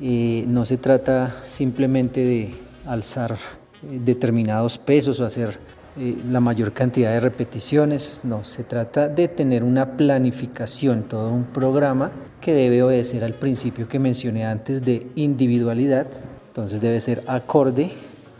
no 0.00 0.66
se 0.66 0.76
trata 0.76 1.36
simplemente 1.46 2.24
de 2.24 2.54
alzar 2.86 3.32
eh, 3.32 4.00
determinados 4.04 4.78
pesos 4.78 5.20
o 5.20 5.24
hacer 5.24 5.58
eh, 5.96 6.16
la 6.28 6.40
mayor 6.40 6.72
cantidad 6.72 7.12
de 7.12 7.20
repeticiones, 7.20 8.22
no, 8.24 8.44
se 8.44 8.64
trata 8.64 9.08
de 9.08 9.28
tener 9.28 9.62
una 9.62 9.96
planificación, 9.96 11.04
todo 11.04 11.30
un 11.30 11.44
programa 11.44 12.10
que 12.40 12.52
debe 12.52 12.82
obedecer 12.82 13.22
al 13.22 13.34
principio 13.34 13.88
que 13.88 13.98
mencioné 13.98 14.44
antes 14.44 14.84
de 14.84 15.06
individualidad, 15.14 16.08
entonces 16.48 16.80
debe 16.80 17.00
ser 17.00 17.22
acorde 17.28 17.92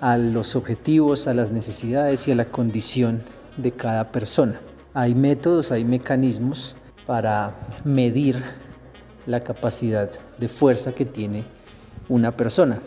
a 0.05 0.19
los 0.19 0.55
objetivos, 0.55 1.27
a 1.27 1.33
las 1.33 1.51
necesidades 1.51 2.29
y 2.29 2.33
a 2.33 2.35
la 2.35 2.45
condición 2.45 3.23
de 3.57 3.73
cada 3.73 4.13
persona. 4.13 4.61
Hay 4.93 5.15
métodos, 5.15 5.73
hay 5.73 5.83
mecanismos 5.83 6.77
para 7.07 7.55
medir 7.85 8.43
la 9.25 9.43
capacidad 9.43 10.11
de 10.37 10.49
fuerza 10.49 10.95
que 10.95 11.07
tiene 11.07 11.45
una 12.11 12.33
persona. 12.33 12.81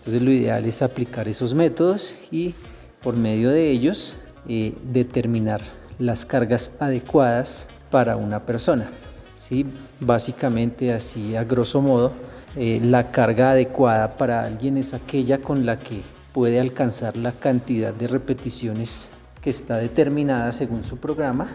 Entonces 0.00 0.20
lo 0.20 0.30
ideal 0.30 0.66
es 0.66 0.82
aplicar 0.82 1.28
esos 1.28 1.54
métodos 1.54 2.14
y 2.30 2.54
por 3.02 3.16
medio 3.16 3.48
de 3.48 3.70
ellos 3.70 4.16
eh, 4.46 4.74
determinar 4.92 5.62
las 5.98 6.26
cargas 6.26 6.72
adecuadas 6.78 7.68
para 7.90 8.18
una 8.18 8.44
persona. 8.44 8.90
¿sí? 9.34 9.64
Básicamente 9.98 10.92
así 10.92 11.36
a 11.36 11.44
grosso 11.44 11.80
modo, 11.80 12.12
eh, 12.54 12.82
la 12.84 13.10
carga 13.10 13.52
adecuada 13.52 14.18
para 14.18 14.44
alguien 14.44 14.76
es 14.76 14.92
aquella 14.92 15.38
con 15.38 15.64
la 15.64 15.78
que 15.78 16.02
puede 16.32 16.60
alcanzar 16.60 17.16
la 17.16 17.32
cantidad 17.32 17.92
de 17.92 18.06
repeticiones 18.06 19.08
que 19.40 19.50
está 19.50 19.76
determinada 19.76 20.52
según 20.52 20.84
su 20.84 20.98
programa 20.98 21.48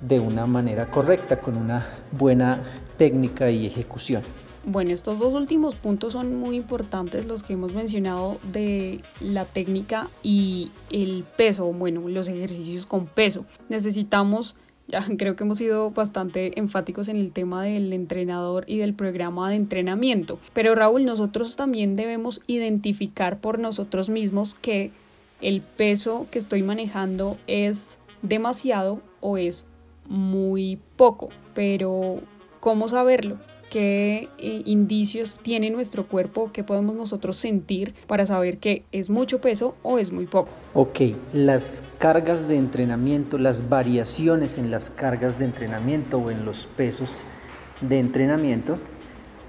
de 0.00 0.18
una 0.18 0.46
manera 0.46 0.90
correcta, 0.90 1.40
con 1.40 1.56
una 1.56 1.86
buena 2.12 2.62
técnica 2.96 3.50
y 3.50 3.66
ejecución. 3.66 4.22
Bueno, 4.64 4.90
estos 4.90 5.18
dos 5.18 5.32
últimos 5.32 5.74
puntos 5.74 6.12
son 6.12 6.38
muy 6.38 6.56
importantes, 6.56 7.26
los 7.26 7.42
que 7.42 7.54
hemos 7.54 7.72
mencionado 7.72 8.38
de 8.52 9.00
la 9.20 9.46
técnica 9.46 10.08
y 10.22 10.70
el 10.90 11.24
peso, 11.36 11.72
bueno, 11.72 12.06
los 12.08 12.28
ejercicios 12.28 12.84
con 12.84 13.06
peso. 13.06 13.46
Necesitamos, 13.70 14.56
ya 14.90 15.00
creo 15.18 15.36
que 15.36 15.44
hemos 15.44 15.58
sido 15.58 15.90
bastante 15.90 16.58
enfáticos 16.58 17.08
en 17.08 17.16
el 17.16 17.32
tema 17.32 17.62
del 17.62 17.92
entrenador 17.92 18.64
y 18.66 18.78
del 18.78 18.94
programa 18.94 19.50
de 19.50 19.56
entrenamiento, 19.56 20.38
pero 20.52 20.74
Raúl, 20.74 21.04
nosotros 21.04 21.56
también 21.56 21.96
debemos 21.96 22.40
identificar 22.46 23.38
por 23.38 23.58
nosotros 23.58 24.10
mismos 24.10 24.54
que 24.54 24.90
el 25.40 25.62
peso 25.62 26.26
que 26.30 26.38
estoy 26.38 26.62
manejando 26.62 27.38
es 27.46 27.98
demasiado 28.22 29.00
o 29.20 29.38
es 29.38 29.66
muy 30.06 30.78
poco, 30.96 31.30
pero 31.54 32.20
¿cómo 32.60 32.88
saberlo? 32.88 33.38
Qué 33.70 34.28
eh, 34.36 34.62
indicios 34.66 35.38
tiene 35.40 35.70
nuestro 35.70 36.06
cuerpo, 36.06 36.50
qué 36.52 36.62
podemos 36.64 36.96
nosotros 36.96 37.36
sentir 37.36 37.94
para 38.06 38.26
saber 38.26 38.58
que 38.58 38.84
es 38.92 39.08
mucho 39.08 39.40
peso 39.40 39.74
o 39.82 39.98
es 39.98 40.12
muy 40.12 40.26
poco. 40.26 40.50
Ok, 40.74 41.00
las 41.32 41.84
cargas 41.98 42.48
de 42.48 42.58
entrenamiento, 42.58 43.38
las 43.38 43.70
variaciones 43.70 44.58
en 44.58 44.70
las 44.70 44.90
cargas 44.90 45.38
de 45.38 45.46
entrenamiento 45.46 46.18
o 46.18 46.30
en 46.30 46.44
los 46.44 46.66
pesos 46.66 47.24
de 47.80 47.98
entrenamiento 47.98 48.76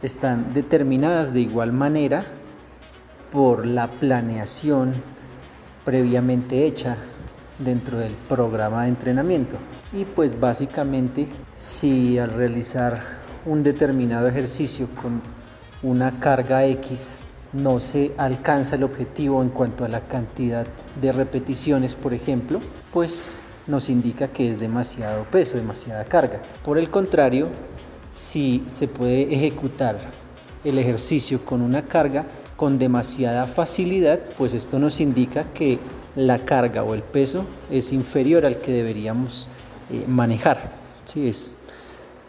están 0.04 0.54
determinadas 0.54 1.34
de 1.34 1.42
igual 1.42 1.74
manera 1.74 2.24
por 3.32 3.66
la 3.66 3.90
planeación 3.90 4.94
previamente 5.84 6.66
hecha 6.66 6.98
dentro 7.60 7.98
del 7.98 8.14
programa 8.30 8.84
de 8.84 8.90
entrenamiento. 8.90 9.58
Y 9.94 10.06
pues 10.06 10.40
básicamente 10.40 11.28
si 11.56 12.18
al 12.18 12.32
realizar 12.32 13.21
un 13.46 13.64
determinado 13.64 14.28
ejercicio 14.28 14.88
con 15.02 15.22
una 15.84 16.20
carga 16.20 16.66
X 16.66 17.20
no 17.54 17.80
se 17.80 18.14
alcanza 18.18 18.76
el 18.76 18.84
objetivo 18.84 19.42
en 19.42 19.50
cuanto 19.50 19.84
a 19.84 19.90
la 19.90 20.02
cantidad 20.02 20.66
de 21.02 21.12
repeticiones, 21.12 21.96
por 21.96 22.14
ejemplo, 22.14 22.62
pues 22.94 23.34
nos 23.68 23.90
indica 23.90 24.28
que 24.28 24.52
es 24.52 24.60
demasiado 24.60 25.24
peso, 25.24 25.58
demasiada 25.58 26.06
carga. 26.06 26.42
Por 26.64 26.78
el 26.78 26.90
contrario, 26.90 27.50
si 28.12 28.64
se 28.68 28.88
puede 28.88 29.34
ejecutar 29.34 29.98
el 30.64 30.78
ejercicio 30.78 31.44
con 31.44 31.62
una 31.62 31.84
carga 31.84 32.26
con 32.56 32.78
demasiada 32.78 33.48
facilidad, 33.48 34.20
pues 34.38 34.54
esto 34.54 34.78
nos 34.78 35.00
indica 35.02 35.46
que 35.54 35.80
la 36.16 36.40
carga 36.40 36.84
o 36.84 36.94
el 36.94 37.02
peso 37.02 37.46
es 37.72 37.92
inferior 37.92 38.46
al 38.46 38.58
que 38.58 38.72
deberíamos 38.72 39.50
eh, 39.92 40.06
manejar. 40.08 40.72
Sí, 41.06 41.28
es 41.28 41.58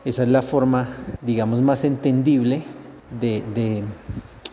esa 0.05 0.23
es 0.25 0.29
la 0.29 0.43
forma, 0.43 0.89
digamos, 1.21 1.63
más 1.63 1.85
entendible 1.85 2.63
de, 3.21 3.83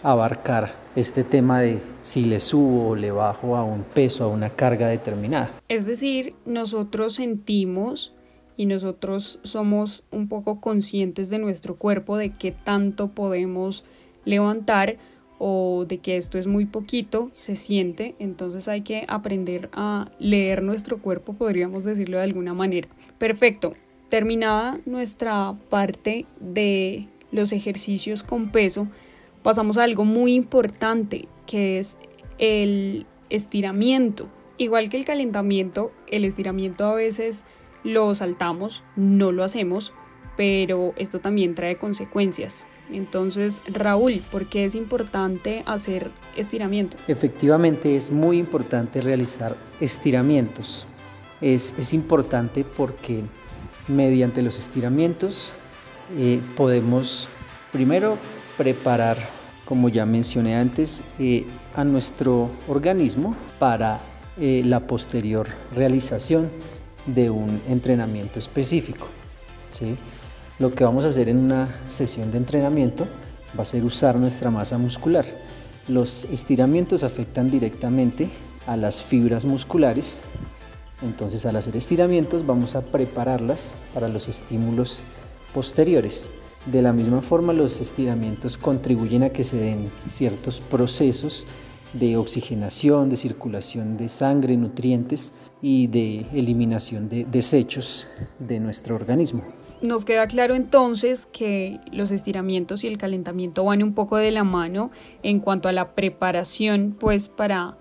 abarcar 0.01 0.73
este 0.95 1.25
tema 1.25 1.59
de 1.59 1.81
si 1.99 2.23
le 2.23 2.39
subo 2.39 2.89
o 2.89 2.95
le 2.95 3.11
bajo 3.11 3.57
a 3.57 3.63
un 3.65 3.83
peso, 3.83 4.23
a 4.23 4.27
una 4.27 4.49
carga 4.49 4.87
determinada. 4.87 5.51
Es 5.67 5.85
decir, 5.85 6.35
nosotros 6.45 7.15
sentimos 7.15 8.13
y 8.55 8.65
nosotros 8.65 9.39
somos 9.43 10.03
un 10.11 10.29
poco 10.29 10.61
conscientes 10.61 11.29
de 11.29 11.39
nuestro 11.39 11.75
cuerpo, 11.75 12.15
de 12.15 12.31
qué 12.31 12.51
tanto 12.53 13.09
podemos 13.09 13.83
levantar 14.23 14.97
o 15.37 15.85
de 15.87 15.97
que 15.97 16.17
esto 16.17 16.37
es 16.37 16.47
muy 16.47 16.65
poquito, 16.65 17.31
se 17.33 17.55
siente, 17.55 18.15
entonces 18.19 18.67
hay 18.67 18.81
que 18.81 19.05
aprender 19.07 19.69
a 19.73 20.11
leer 20.19 20.61
nuestro 20.61 20.99
cuerpo, 20.99 21.33
podríamos 21.33 21.83
decirlo 21.83 22.17
de 22.17 22.23
alguna 22.23 22.53
manera. 22.53 22.87
Perfecto, 23.17 23.73
Terminada 24.09 24.79
nuestra 24.85 25.55
parte 25.69 26.25
de 26.39 27.07
los 27.31 27.51
ejercicios 27.51 28.23
con 28.23 28.51
peso, 28.51 28.87
pasamos 29.43 29.77
a 29.77 29.83
algo 29.83 30.03
muy 30.03 30.33
importante 30.33 31.27
que 31.45 31.79
es 31.79 31.97
el 32.39 33.05
estiramiento. 33.29 34.27
Igual 34.57 34.89
que 34.89 34.97
el 34.97 35.05
calentamiento, 35.05 35.91
el 36.07 36.25
estiramiento 36.25 36.85
a 36.85 36.95
veces 36.95 37.43
lo 37.83 38.13
saltamos, 38.15 38.83
no 38.95 39.31
lo 39.31 39.43
hacemos, 39.43 39.93
pero 40.35 40.93
esto 40.97 41.19
también 41.19 41.53
trae 41.53 41.75
consecuencias. 41.75 42.65
Entonces, 42.91 43.61
Raúl, 43.67 44.21
¿por 44.31 44.47
qué 44.47 44.65
es 44.65 44.73
importante 44.73 45.63
hacer 45.65 46.11
estiramiento? 46.35 46.97
Efectivamente, 47.07 47.95
es 47.95 48.09
muy 48.09 48.39
importante 48.39 49.01
realizar 49.01 49.55
estiramientos. 49.79 50.87
Es, 51.41 51.75
es 51.77 51.93
importante 51.93 52.63
porque 52.63 53.23
mediante 53.89 54.41
los 54.41 54.57
estiramientos 54.57 55.51
eh, 56.17 56.39
podemos 56.55 57.27
primero 57.71 58.17
preparar, 58.57 59.17
como 59.65 59.89
ya 59.89 60.05
mencioné 60.05 60.55
antes, 60.55 61.03
eh, 61.19 61.45
a 61.75 61.83
nuestro 61.83 62.49
organismo 62.67 63.35
para 63.59 63.99
eh, 64.39 64.61
la 64.65 64.79
posterior 64.79 65.47
realización 65.75 66.49
de 67.05 67.29
un 67.29 67.61
entrenamiento 67.67 68.39
específico. 68.39 69.07
¿sí? 69.71 69.95
Lo 70.59 70.71
que 70.73 70.83
vamos 70.83 71.05
a 71.05 71.09
hacer 71.09 71.29
en 71.29 71.37
una 71.37 71.67
sesión 71.89 72.31
de 72.31 72.37
entrenamiento 72.37 73.07
va 73.57 73.63
a 73.63 73.65
ser 73.65 73.83
usar 73.83 74.15
nuestra 74.15 74.51
masa 74.51 74.77
muscular. 74.77 75.25
Los 75.87 76.25
estiramientos 76.25 77.03
afectan 77.03 77.49
directamente 77.49 78.29
a 78.67 78.77
las 78.77 79.01
fibras 79.01 79.45
musculares 79.45 80.21
entonces 81.01 81.45
al 81.45 81.55
hacer 81.55 81.75
estiramientos 81.75 82.45
vamos 82.45 82.75
a 82.75 82.81
prepararlas 82.81 83.75
para 83.93 84.07
los 84.07 84.27
estímulos 84.27 85.01
posteriores. 85.53 86.31
De 86.65 86.81
la 86.81 86.93
misma 86.93 87.21
forma 87.21 87.53
los 87.53 87.79
estiramientos 87.79 88.57
contribuyen 88.57 89.23
a 89.23 89.29
que 89.29 89.43
se 89.43 89.57
den 89.57 89.89
ciertos 90.07 90.59
procesos 90.59 91.47
de 91.93 92.17
oxigenación, 92.17 93.09
de 93.09 93.15
circulación 93.15 93.97
de 93.97 94.09
sangre, 94.09 94.55
nutrientes 94.57 95.33
y 95.61 95.87
de 95.87 96.25
eliminación 96.33 97.09
de 97.09 97.25
desechos 97.25 98.07
de 98.37 98.59
nuestro 98.59 98.95
organismo. 98.95 99.43
Nos 99.81 100.03
queda 100.03 100.27
claro 100.27 100.55
entonces 100.55 101.25
que 101.25 101.79
los 101.91 102.11
estiramientos 102.11 102.83
y 102.83 102.87
el 102.87 102.97
calentamiento 102.97 103.63
van 103.63 103.81
un 103.81 103.93
poco 103.93 104.17
de 104.17 104.31
la 104.31 104.43
mano 104.43 104.91
en 105.23 105.39
cuanto 105.39 105.69
a 105.69 105.71
la 105.71 105.95
preparación 105.95 106.95
pues 106.99 107.29
para 107.29 107.77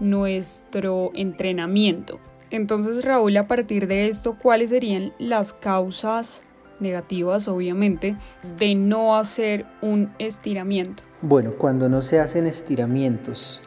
nuestro 0.00 1.12
entrenamiento. 1.14 2.18
Entonces, 2.50 3.04
Raúl, 3.04 3.36
a 3.36 3.46
partir 3.46 3.86
de 3.86 4.08
esto, 4.08 4.36
¿cuáles 4.40 4.70
serían 4.70 5.12
las 5.18 5.52
causas 5.52 6.42
negativas 6.80 7.48
obviamente 7.48 8.16
de 8.58 8.74
no 8.74 9.16
hacer 9.16 9.66
un 9.82 10.10
estiramiento. 10.18 11.02
Bueno, 11.22 11.52
cuando 11.52 11.88
no 11.88 12.02
se 12.02 12.20
hacen 12.20 12.46
estiramientos, 12.46 13.60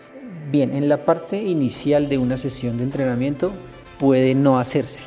bien, 0.51 0.75
en 0.75 0.89
la 0.89 1.05
parte 1.05 1.41
inicial 1.41 2.09
de 2.09 2.17
una 2.17 2.37
sesión 2.37 2.77
de 2.77 2.83
entrenamiento 2.83 3.51
puede 3.97 4.35
no 4.35 4.59
hacerse, 4.59 5.03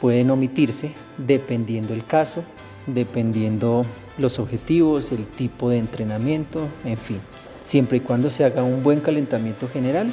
pueden 0.00 0.30
omitirse 0.30 0.92
dependiendo 1.18 1.94
el 1.94 2.04
caso, 2.04 2.42
dependiendo 2.86 3.84
los 4.18 4.38
objetivos, 4.38 5.12
el 5.12 5.26
tipo 5.26 5.70
de 5.70 5.78
entrenamiento, 5.78 6.66
en 6.84 6.96
fin. 6.96 7.20
Siempre 7.62 7.98
y 7.98 8.00
cuando 8.00 8.28
se 8.28 8.44
haga 8.44 8.62
un 8.62 8.82
buen 8.82 9.00
calentamiento 9.00 9.68
general, 9.68 10.12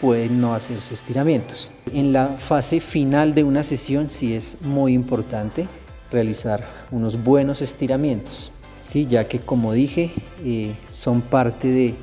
pueden 0.00 0.40
no 0.40 0.54
hacerse 0.54 0.94
estiramientos. 0.94 1.70
En 1.92 2.12
la 2.12 2.28
fase 2.28 2.80
final 2.80 3.34
de 3.34 3.44
una 3.44 3.62
sesión 3.62 4.08
sí 4.08 4.34
es 4.34 4.58
muy 4.60 4.92
importante 4.92 5.66
realizar 6.10 6.64
unos 6.90 7.22
buenos 7.22 7.62
estiramientos, 7.62 8.52
¿sí? 8.80 9.06
ya 9.06 9.26
que 9.26 9.40
como 9.40 9.72
dije 9.72 10.10
eh, 10.44 10.74
son 10.90 11.20
parte 11.20 11.68
de, 11.68 11.94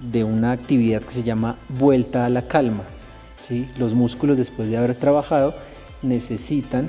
de, 0.00 0.24
una 0.24 0.52
actividad 0.52 1.02
que 1.02 1.10
se 1.10 1.22
llama 1.22 1.56
vuelta 1.68 2.26
a 2.26 2.28
la 2.28 2.46
calma. 2.46 2.84
¿sí? 3.40 3.66
Los 3.78 3.94
músculos 3.94 4.36
después 4.36 4.68
de 4.68 4.76
haber 4.76 4.94
trabajado 4.94 5.54
necesitan 6.02 6.88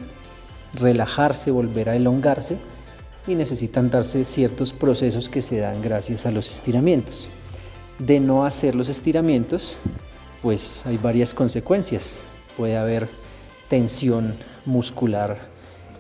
relajarse, 0.74 1.52
volver 1.52 1.90
a 1.90 1.96
elongarse 1.96 2.58
y 3.28 3.36
necesitan 3.36 3.90
darse 3.90 4.26
ciertos 4.26 4.74
procesos 4.74 5.30
que 5.30 5.42
se 5.42 5.58
dan 5.58 5.82
gracias 5.82 6.26
a 6.26 6.32
los 6.32 6.52
estiramientos. 6.52 7.30
De 8.00 8.20
no 8.20 8.46
hacer 8.46 8.76
los 8.76 8.90
estiramientos, 8.90 9.78
pues 10.46 10.86
hay 10.86 10.98
varias 10.98 11.34
consecuencias. 11.34 12.22
Puede 12.56 12.78
haber 12.78 13.10
tensión 13.68 14.36
muscular 14.64 15.40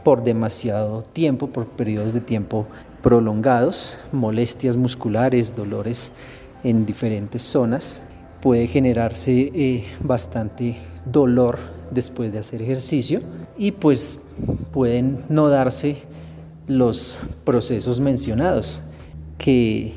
por 0.03 0.23
demasiado 0.23 1.01
tiempo, 1.01 1.47
por 1.47 1.65
periodos 1.65 2.13
de 2.13 2.21
tiempo 2.21 2.67
prolongados, 3.01 3.97
molestias 4.11 4.77
musculares, 4.77 5.55
dolores 5.55 6.11
en 6.63 6.85
diferentes 6.85 7.41
zonas. 7.41 8.03
Puede 8.39 8.67
generarse 8.67 9.51
eh, 9.55 9.85
bastante 9.99 10.77
dolor 11.11 11.57
después 11.89 12.31
de 12.31 12.37
hacer 12.37 12.61
ejercicio 12.61 13.21
y 13.57 13.71
pues 13.71 14.19
pueden 14.71 15.25
no 15.27 15.49
darse 15.49 16.03
los 16.67 17.17
procesos 17.45 17.99
mencionados, 17.99 18.83
que 19.39 19.93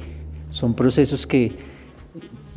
son 0.48 0.72
procesos 0.72 1.26
que 1.26 1.67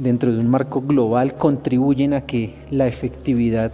dentro 0.01 0.31
de 0.31 0.39
un 0.39 0.49
marco 0.49 0.81
global 0.81 1.35
contribuyen 1.35 2.13
a 2.13 2.21
que 2.21 2.55
la 2.71 2.87
efectividad 2.87 3.71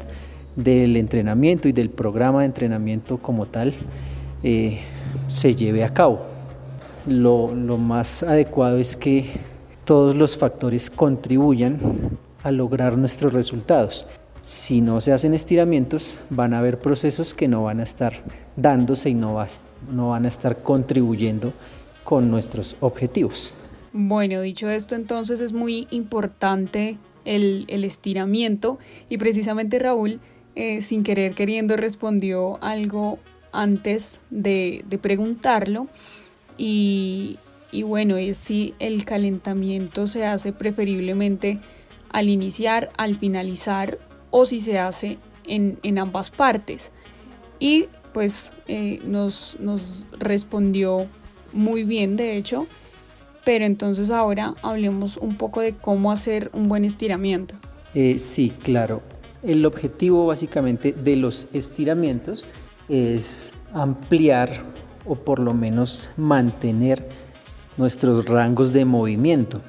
del 0.58 0.98
entrenamiento 0.98 1.70
y 1.70 1.72
del 1.72 1.90
programa 1.90 2.40
de 2.40 2.48
entrenamiento 2.48 3.18
como 3.18 3.46
tal 3.46 3.74
eh, 4.44 4.82
se 5.28 5.56
lleve 5.56 5.86
a 5.86 5.94
cabo. 5.94 6.26
Lo, 7.08 7.48
más 7.78 8.24
adecuado 8.24 8.78
es 8.78 8.98
que 8.98 9.40
todos 9.86 10.16
los 10.16 10.36
factores 10.36 10.90
contribuyan 10.90 11.80
a 12.44 12.52
lograr 12.52 12.98
nuestros 12.98 13.32
resultados. 13.32 14.06
Si 14.42 14.82
no 14.82 15.00
se 15.00 15.14
hacen 15.14 15.34
estiramientos, 15.34 16.20
van 16.30 16.54
a 16.54 16.60
haber 16.60 16.80
procesos 16.80 17.34
que 17.34 17.48
no 17.48 17.64
van 17.64 17.80
a 17.80 17.84
estar 17.84 18.14
dándose 18.58 19.10
y 19.10 19.14
no 19.14 19.34
van 19.34 20.26
a 20.26 20.28
estar 20.28 20.58
contribuyendo 20.58 21.54
con 22.04 22.30
nuestros 22.30 22.76
objetivos. 22.82 23.54
Bueno, 24.00 24.42
dicho 24.42 24.70
esto, 24.70 24.94
entonces 24.94 25.42
es 25.42 25.54
muy 25.54 25.88
importante 25.90 27.00
el, 27.26 27.66
estiramiento 27.68 28.78
y 29.10 29.18
precisamente 29.18 29.80
Raúl, 29.80 30.20
eh, 30.54 30.84
sin 30.84 31.04
querer 31.04 31.34
queriendo, 31.34 31.76
respondió 31.78 32.64
algo 32.64 33.18
antes 33.52 34.20
de, 34.30 34.86
preguntarlo 35.02 35.88
y, 36.60 37.40
bueno, 37.86 38.18
es 38.18 38.38
si 38.38 38.76
el 38.78 39.04
calentamiento 39.04 40.06
se 40.06 40.28
hace 40.28 40.54
preferiblemente 40.54 41.58
al 42.12 42.30
iniciar, 42.30 42.92
al 42.98 43.16
finalizar 43.16 43.98
o 44.30 44.46
si 44.46 44.60
se 44.60 44.78
hace 44.78 45.18
en, 45.48 45.98
ambas 45.98 46.30
partes. 46.30 46.92
Y 47.60 47.86
pues 48.14 48.52
eh, 48.68 49.02
nos, 49.04 49.58
nos 49.60 50.06
respondió 50.20 51.08
muy 51.52 51.84
bien, 51.84 52.16
de 52.16 52.38
hecho, 52.38 52.68
pero 53.48 53.64
entonces 53.64 54.10
ahora 54.10 54.56
hablemos 54.62 55.16
un 55.16 55.38
poco 55.38 55.62
de 55.62 55.72
cómo 55.74 56.12
hacer 56.12 56.52
un 56.52 56.68
buen 56.68 56.84
estiramiento. 56.84 57.56
Eh, 57.96 58.20
sí, 58.20 58.50
claro. 58.50 59.02
El 59.42 59.66
objetivo 59.66 60.26
básicamente 60.26 60.92
de 60.92 61.16
los 61.16 61.48
estiramientos 61.54 62.46
es 62.90 63.54
ampliar 63.72 64.66
o 65.06 65.16
por 65.16 65.40
lo 65.40 65.54
menos 65.54 66.10
mantener 66.18 67.08
nuestros 67.78 68.26
rangos 68.26 68.74
de 68.74 68.84
movimiento. 68.84 69.62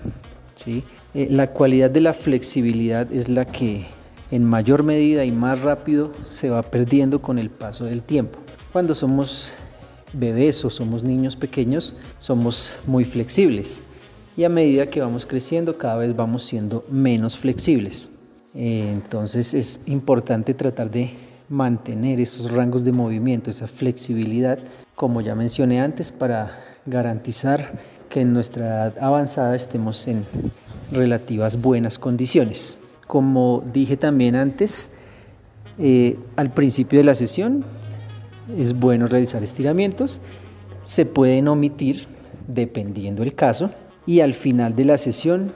¿sí? 0.57 0.83
Eh, 1.15 1.29
la 1.31 1.51
cualidad 1.51 1.89
de 1.89 2.01
la 2.01 2.15
flexibilidad 2.15 3.13
es 3.13 3.29
la 3.29 3.45
que 3.45 3.87
en 4.33 4.43
mayor 4.43 4.83
medida 4.83 5.25
y 5.25 5.31
más 5.31 5.61
rápido 5.61 6.11
se 6.25 6.51
va 6.51 6.63
perdiendo 6.63 7.23
con 7.23 7.39
el 7.39 7.49
paso 7.49 7.85
del 7.85 8.03
tiempo. 8.03 8.41
Cuando 8.73 8.97
somos 8.97 9.55
bebés 10.13 10.65
o 10.65 10.71
somos 10.71 11.03
niños 11.03 11.37
pequeños, 11.37 11.95
somos 12.19 12.73
muy 12.87 13.05
flexibles. 13.05 13.83
Y 14.37 14.45
a 14.45 14.49
medida 14.49 14.87
que 14.87 15.01
vamos 15.01 15.27
creciendo, 15.27 15.77
cada 15.79 15.97
vez 15.97 16.15
vamos 16.15 16.45
siendo 16.45 16.85
menos 16.91 17.37
flexibles. 17.37 18.11
Eh, 18.55 18.91
entonces 18.93 19.55
es 19.55 19.81
importante 19.87 20.55
tratar 20.55 20.91
de 20.91 21.11
mantener 21.49 22.21
esos 22.21 22.51
rangos 22.51 22.85
de 22.85 22.93
movimiento, 22.93 23.51
esa 23.51 23.67
flexibilidad, 23.67 24.59
como 24.95 25.21
ya 25.21 25.35
mencioné 25.35 25.81
antes, 25.81 26.13
para 26.13 26.61
garantizar 26.87 27.79
que 28.09 28.21
en 28.21 28.33
nuestra 28.33 28.67
edad 28.67 28.99
avanzada 29.01 29.55
estemos 29.55 30.07
en 30.09 30.25
relativas 30.93 31.61
buenas 31.61 31.99
condiciones. 31.99 32.79
Como 33.07 33.63
dije 33.73 33.97
también 33.97 34.35
antes, 34.35 34.91
eh, 35.79 36.19
al 36.37 36.53
principio 36.53 36.99
de 36.99 37.05
la 37.05 37.15
sesión 37.15 37.65
es 38.57 38.79
bueno 38.79 39.07
realizar 39.07 39.43
estiramientos, 39.43 40.21
se 40.83 41.05
pueden 41.05 41.49
omitir 41.49 42.07
dependiendo 42.47 43.23
el 43.23 43.35
caso 43.35 43.71
y 44.07 44.21
al 44.21 44.33
final 44.33 44.75
de 44.75 44.87
la 44.87 44.97
sesión 44.97 45.53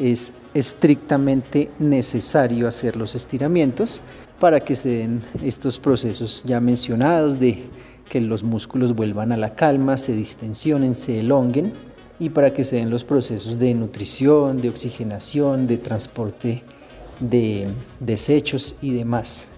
es 0.00 0.32
estrictamente 0.54 1.70
necesario 1.78 2.68
hacer 2.68 2.96
los 2.96 3.14
estiramientos 3.14 4.02
para 4.38 4.60
que 4.60 4.76
se 4.76 4.90
den 4.90 5.22
estos 5.42 5.78
procesos 5.78 6.44
ya 6.46 6.60
mencionados 6.60 7.40
de 7.40 7.64
que 8.08 8.20
los 8.20 8.42
músculos 8.42 8.94
vuelvan 8.94 9.32
a 9.32 9.36
la 9.36 9.54
calma, 9.54 9.98
se 9.98 10.12
distensionen, 10.12 10.94
se 10.94 11.18
elonguen 11.18 11.72
y 12.20 12.28
para 12.28 12.52
que 12.52 12.64
se 12.64 12.76
den 12.76 12.90
los 12.90 13.02
procesos 13.04 13.58
de 13.58 13.74
nutrición, 13.74 14.60
de 14.60 14.68
oxigenación, 14.68 15.66
de 15.66 15.78
transporte 15.78 16.62
de 17.20 17.66
desechos 17.98 18.76
y 18.80 18.94
demás. 18.94 19.48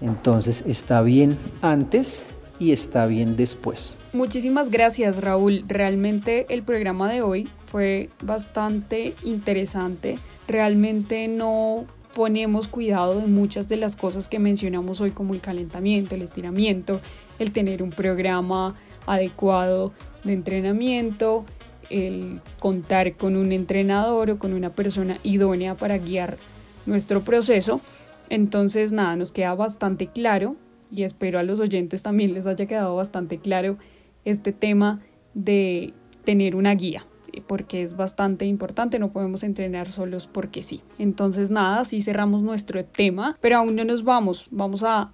Entonces 0.00 0.64
está 0.66 1.02
bien 1.02 1.38
antes 1.62 2.24
y 2.58 2.72
está 2.72 3.06
bien 3.06 3.36
después. 3.36 3.96
Muchísimas 4.12 4.70
gracias 4.70 5.20
Raúl. 5.20 5.64
Realmente 5.68 6.46
el 6.50 6.62
programa 6.62 7.10
de 7.10 7.22
hoy 7.22 7.48
fue 7.70 8.10
bastante 8.22 9.14
interesante. 9.22 10.18
Realmente 10.46 11.28
no 11.28 11.84
ponemos 12.14 12.66
cuidado 12.66 13.20
de 13.20 13.26
muchas 13.26 13.68
de 13.68 13.76
las 13.76 13.94
cosas 13.94 14.28
que 14.28 14.38
mencionamos 14.38 15.00
hoy 15.00 15.10
como 15.10 15.34
el 15.34 15.40
calentamiento, 15.40 16.14
el 16.14 16.22
estiramiento, 16.22 17.00
el 17.38 17.52
tener 17.52 17.82
un 17.82 17.90
programa 17.90 18.74
adecuado 19.06 19.92
de 20.24 20.32
entrenamiento, 20.32 21.44
el 21.90 22.40
contar 22.58 23.16
con 23.16 23.36
un 23.36 23.52
entrenador 23.52 24.30
o 24.30 24.38
con 24.38 24.52
una 24.52 24.70
persona 24.70 25.18
idónea 25.22 25.76
para 25.76 25.98
guiar 25.98 26.38
nuestro 26.86 27.22
proceso. 27.22 27.80
Entonces, 28.28 28.92
nada, 28.92 29.16
nos 29.16 29.32
queda 29.32 29.54
bastante 29.54 30.08
claro 30.08 30.56
y 30.90 31.02
espero 31.02 31.38
a 31.38 31.42
los 31.42 31.60
oyentes 31.60 32.02
también 32.02 32.34
les 32.34 32.46
haya 32.46 32.66
quedado 32.66 32.96
bastante 32.96 33.38
claro 33.38 33.78
este 34.24 34.52
tema 34.52 35.00
de 35.34 35.92
tener 36.24 36.56
una 36.56 36.74
guía 36.74 37.06
porque 37.46 37.82
es 37.82 37.96
bastante 37.96 38.46
importante, 38.46 38.98
no 38.98 39.12
podemos 39.12 39.42
entrenar 39.42 39.90
solos 39.90 40.26
porque 40.26 40.62
sí. 40.62 40.80
Entonces 40.98 41.50
nada, 41.50 41.80
así 41.80 42.02
cerramos 42.02 42.42
nuestro 42.42 42.84
tema, 42.84 43.36
pero 43.40 43.58
aún 43.58 43.76
no 43.76 43.84
nos 43.84 44.04
vamos, 44.04 44.46
vamos 44.50 44.82
a, 44.84 45.12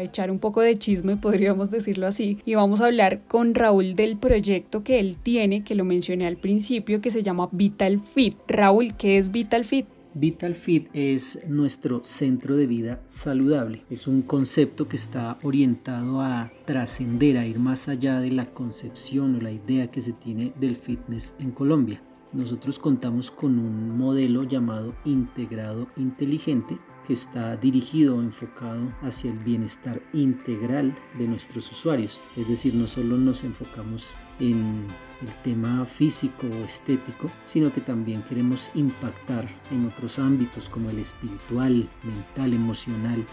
echar 0.00 0.30
un 0.30 0.38
poco 0.38 0.60
de 0.60 0.76
chisme, 0.76 1.16
podríamos 1.20 1.70
decirlo 1.70 2.06
así, 2.06 2.38
y 2.44 2.54
vamos 2.54 2.80
a 2.80 2.86
hablar 2.86 3.22
con 3.26 3.56
Raúl 3.56 3.96
del 3.96 4.16
proyecto 4.16 4.84
que 4.84 5.00
él 5.00 5.16
tiene, 5.16 5.64
que 5.64 5.74
lo 5.74 5.84
mencioné 5.84 6.26
al 6.28 6.36
principio, 6.36 7.00
que 7.00 7.10
se 7.10 7.24
llama 7.24 7.48
Vital 7.50 8.00
Fit. 8.00 8.36
Raúl, 8.46 8.94
¿qué 8.94 9.18
es 9.18 9.32
Vital 9.32 9.64
Fit? 9.64 9.86
Vital 10.20 10.56
Fit 10.56 10.88
es 10.94 11.38
nuestro 11.46 12.00
centro 12.02 12.56
de 12.56 12.66
vida 12.66 13.00
saludable. 13.06 13.84
Es 13.88 14.08
un 14.08 14.22
concepto 14.22 14.88
que 14.88 14.96
está 14.96 15.38
orientado 15.44 16.20
a 16.20 16.50
trascender, 16.64 17.38
a 17.38 17.46
ir 17.46 17.60
más 17.60 17.86
allá 17.86 18.18
de 18.18 18.32
la 18.32 18.46
concepción 18.46 19.36
o 19.36 19.40
la 19.40 19.52
idea 19.52 19.92
que 19.92 20.00
se 20.00 20.12
tiene 20.12 20.52
del 20.58 20.74
fitness 20.74 21.36
en 21.38 21.52
Colombia. 21.52 22.02
nosotros 22.32 22.80
contamos 22.80 23.30
con 23.30 23.60
un 23.60 23.96
modelo 23.96 24.42
llamado 24.42 24.92
integrado 25.04 25.86
inteligente 25.96 26.78
que 27.06 27.12
está 27.12 27.56
dirigido 27.56 28.16
o 28.16 28.20
enfocado 28.20 28.92
hacia 29.02 29.30
el 29.30 29.38
bienestar 29.38 30.02
integral 30.12 30.96
de 31.16 31.28
nuestros 31.28 31.70
usuarios. 31.70 32.22
Es 32.36 32.48
decir, 32.48 32.74
no 32.74 32.88
solo 32.88 33.16
nos 33.16 33.44
enfocamos 33.44 34.14
en 34.40 34.84
el 35.22 35.28
tema 35.42 35.84
físico 35.84 36.46
o 36.46 36.64
estético, 36.64 37.30
sino 37.44 37.72
que 37.72 37.80
también 37.80 38.22
queremos 38.22 38.70
impactar 38.74 39.48
en 39.70 39.86
otros 39.86 40.18
ámbitos 40.18 40.68
como 40.68 40.90
el 40.90 40.98
espiritual, 40.98 41.88
mental, 42.04 42.54
emocional 42.54 43.24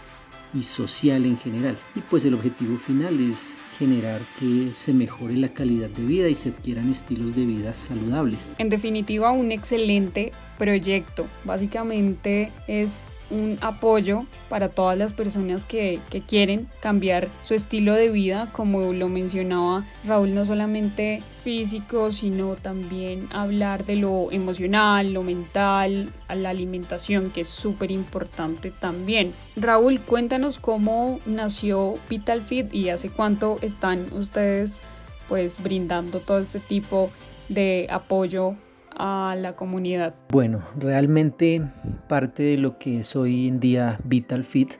y 0.54 0.62
social 0.62 1.24
en 1.24 1.38
general. 1.38 1.76
Y 1.94 2.00
pues 2.00 2.24
el 2.24 2.34
objetivo 2.34 2.78
final 2.78 3.20
es 3.20 3.58
generar 3.78 4.20
que 4.38 4.72
se 4.72 4.92
mejore 4.92 5.36
la 5.36 5.48
calidad 5.48 5.88
de 5.90 6.04
vida 6.04 6.28
y 6.28 6.34
se 6.34 6.48
adquieran 6.48 6.90
estilos 6.90 7.36
de 7.36 7.44
vida 7.44 7.74
saludables. 7.74 8.54
En 8.58 8.68
definitiva, 8.68 9.30
un 9.32 9.52
excelente 9.52 10.32
proyecto. 10.58 11.26
Básicamente 11.44 12.52
es 12.66 13.08
un 13.30 13.58
apoyo 13.60 14.26
para 14.48 14.68
todas 14.68 14.96
las 14.96 15.12
personas 15.12 15.64
que, 15.64 16.00
quieren 16.26 16.68
cambiar 16.80 17.28
su 17.42 17.54
estilo 17.54 17.94
de 17.94 18.10
vida, 18.10 18.48
como 18.52 18.92
lo 18.92 19.08
mencionaba 19.08 19.84
Raúl, 20.04 20.34
no 20.34 20.44
solamente 20.44 21.22
físico, 21.44 22.10
sino 22.10 22.56
también 22.56 23.28
hablar 23.32 23.84
de 23.84 23.96
lo 23.96 24.32
emocional, 24.32 25.12
lo 25.12 25.22
mental, 25.22 26.10
la 26.34 26.50
alimentación, 26.50 27.30
que 27.30 27.42
es 27.42 27.48
súper 27.48 27.90
importante 27.90 28.70
también. 28.70 29.34
Raúl, 29.56 30.00
cuéntanos 30.00 30.58
cómo 30.58 31.20
nació 31.26 31.98
Vital 32.08 32.40
Fit 32.40 32.72
y 32.72 32.88
hace 32.88 33.10
cuánto 33.10 33.58
están 33.60 34.06
ustedes 34.12 34.80
pues 35.28 35.62
brindando 35.62 36.20
todo 36.20 36.38
este 36.38 36.60
tipo 36.60 37.10
de 37.48 37.88
apoyo 37.90 38.56
a 38.96 39.34
la 39.36 39.56
comunidad? 39.56 40.14
Bueno, 40.30 40.62
realmente 40.76 41.62
parte 42.08 42.42
de 42.42 42.56
lo 42.56 42.78
que 42.78 43.00
es 43.00 43.16
hoy 43.16 43.48
en 43.48 43.60
día 43.60 43.98
Vital 44.04 44.44
Fit 44.44 44.74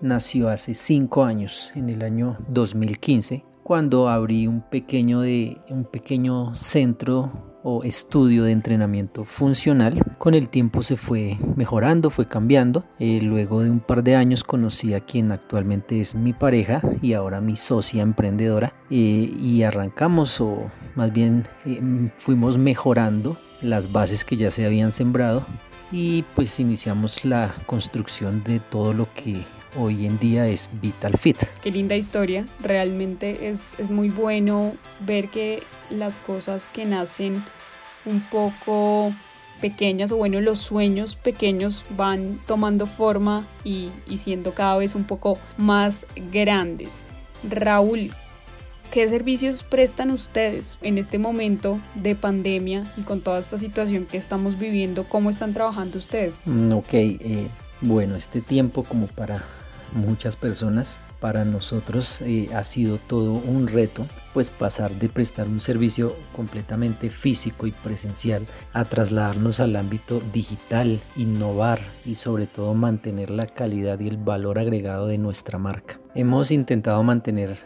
nació 0.00 0.48
hace 0.48 0.74
cinco 0.74 1.24
años, 1.24 1.72
en 1.74 1.88
el 1.88 2.02
año 2.02 2.38
2015, 2.48 3.44
cuando 3.62 4.08
abrí 4.08 4.46
un 4.46 4.62
pequeño, 4.62 5.20
de, 5.20 5.58
un 5.70 5.84
pequeño 5.84 6.56
centro 6.56 7.47
o 7.70 7.84
estudio 7.84 8.44
de 8.44 8.52
entrenamiento 8.52 9.24
funcional. 9.24 10.00
Con 10.16 10.32
el 10.32 10.48
tiempo 10.48 10.82
se 10.82 10.96
fue 10.96 11.36
mejorando, 11.54 12.08
fue 12.08 12.26
cambiando. 12.26 12.84
Eh, 12.98 13.20
luego 13.20 13.60
de 13.62 13.70
un 13.70 13.80
par 13.80 14.02
de 14.02 14.16
años 14.16 14.42
conocí 14.42 14.94
a 14.94 15.00
quien 15.00 15.32
actualmente 15.32 16.00
es 16.00 16.14
mi 16.14 16.32
pareja 16.32 16.80
y 17.02 17.12
ahora 17.12 17.42
mi 17.42 17.56
socia 17.56 18.02
emprendedora 18.02 18.72
eh, 18.90 19.30
y 19.38 19.62
arrancamos 19.64 20.40
o 20.40 20.70
más 20.94 21.12
bien 21.12 21.46
eh, 21.66 22.10
fuimos 22.16 22.56
mejorando 22.56 23.38
las 23.60 23.92
bases 23.92 24.24
que 24.24 24.36
ya 24.36 24.50
se 24.50 24.64
habían 24.64 24.90
sembrado 24.90 25.44
y 25.92 26.22
pues 26.34 26.58
iniciamos 26.60 27.24
la 27.26 27.54
construcción 27.66 28.42
de 28.44 28.60
todo 28.60 28.94
lo 28.94 29.12
que 29.12 29.44
hoy 29.76 30.06
en 30.06 30.18
día 30.18 30.46
es 30.48 30.70
Vital 30.80 31.18
Fit. 31.18 31.44
Qué 31.62 31.70
linda 31.70 31.96
historia, 31.96 32.46
realmente 32.62 33.48
es, 33.48 33.74
es 33.78 33.90
muy 33.90 34.08
bueno 34.08 34.74
ver 35.00 35.28
que 35.28 35.62
las 35.90 36.18
cosas 36.18 36.66
que 36.66 36.84
nacen 36.84 37.42
un 38.08 38.20
poco 38.20 39.12
pequeñas 39.60 40.12
o 40.12 40.16
bueno 40.16 40.40
los 40.40 40.60
sueños 40.60 41.16
pequeños 41.16 41.84
van 41.96 42.40
tomando 42.46 42.86
forma 42.86 43.46
y, 43.64 43.90
siendo 44.16 44.54
cada 44.54 44.76
vez 44.76 44.94
un 44.94 45.04
poco 45.04 45.38
más 45.56 46.06
grandes. 46.32 47.00
Raúl, 47.48 48.12
¿Qué 48.90 49.06
servicios 49.06 49.64
prestan 49.64 50.10
ustedes 50.10 50.78
en 50.80 50.96
este 50.96 51.18
momento 51.18 51.78
de 51.94 52.14
pandemia 52.14 52.90
y 52.96 53.02
con 53.02 53.20
toda 53.20 53.38
esta 53.38 53.58
situación 53.58 54.06
que 54.06 54.16
estamos 54.16 54.58
viviendo? 54.58 55.04
¿Cómo 55.04 55.28
están 55.28 55.52
trabajando 55.52 55.98
ustedes? 55.98 56.40
Mm, 56.46 56.72
ok, 56.72 56.94
eh, 56.94 57.48
bueno, 57.82 58.16
este 58.16 58.40
tiempo 58.40 58.84
como 58.84 59.06
para 59.06 59.44
muchas 59.92 60.36
personas, 60.36 61.00
para 61.20 61.44
nosotros 61.44 62.22
eh, 62.22 62.48
ha 62.54 62.64
sido 62.64 62.96
todo 62.96 63.32
un 63.32 63.68
reto, 63.68 64.06
pues 64.38 64.52
pasar 64.52 64.92
de 65.00 65.08
prestar 65.08 65.48
un 65.48 65.58
servicio 65.58 66.14
completamente 66.32 67.10
físico 67.10 67.66
y 67.66 67.72
presencial 67.72 68.46
a 68.72 68.84
trasladarnos 68.84 69.58
al 69.58 69.74
ámbito 69.74 70.22
digital, 70.32 71.00
innovar 71.16 71.80
y 72.04 72.14
sobre 72.14 72.46
todo 72.46 72.72
mantener 72.72 73.30
la 73.30 73.46
calidad 73.46 73.98
y 73.98 74.06
el 74.06 74.16
valor 74.16 74.60
agregado 74.60 75.08
de 75.08 75.18
nuestra 75.18 75.58
marca. 75.58 75.98
Hemos 76.14 76.52
intentado 76.52 77.02
mantener 77.02 77.58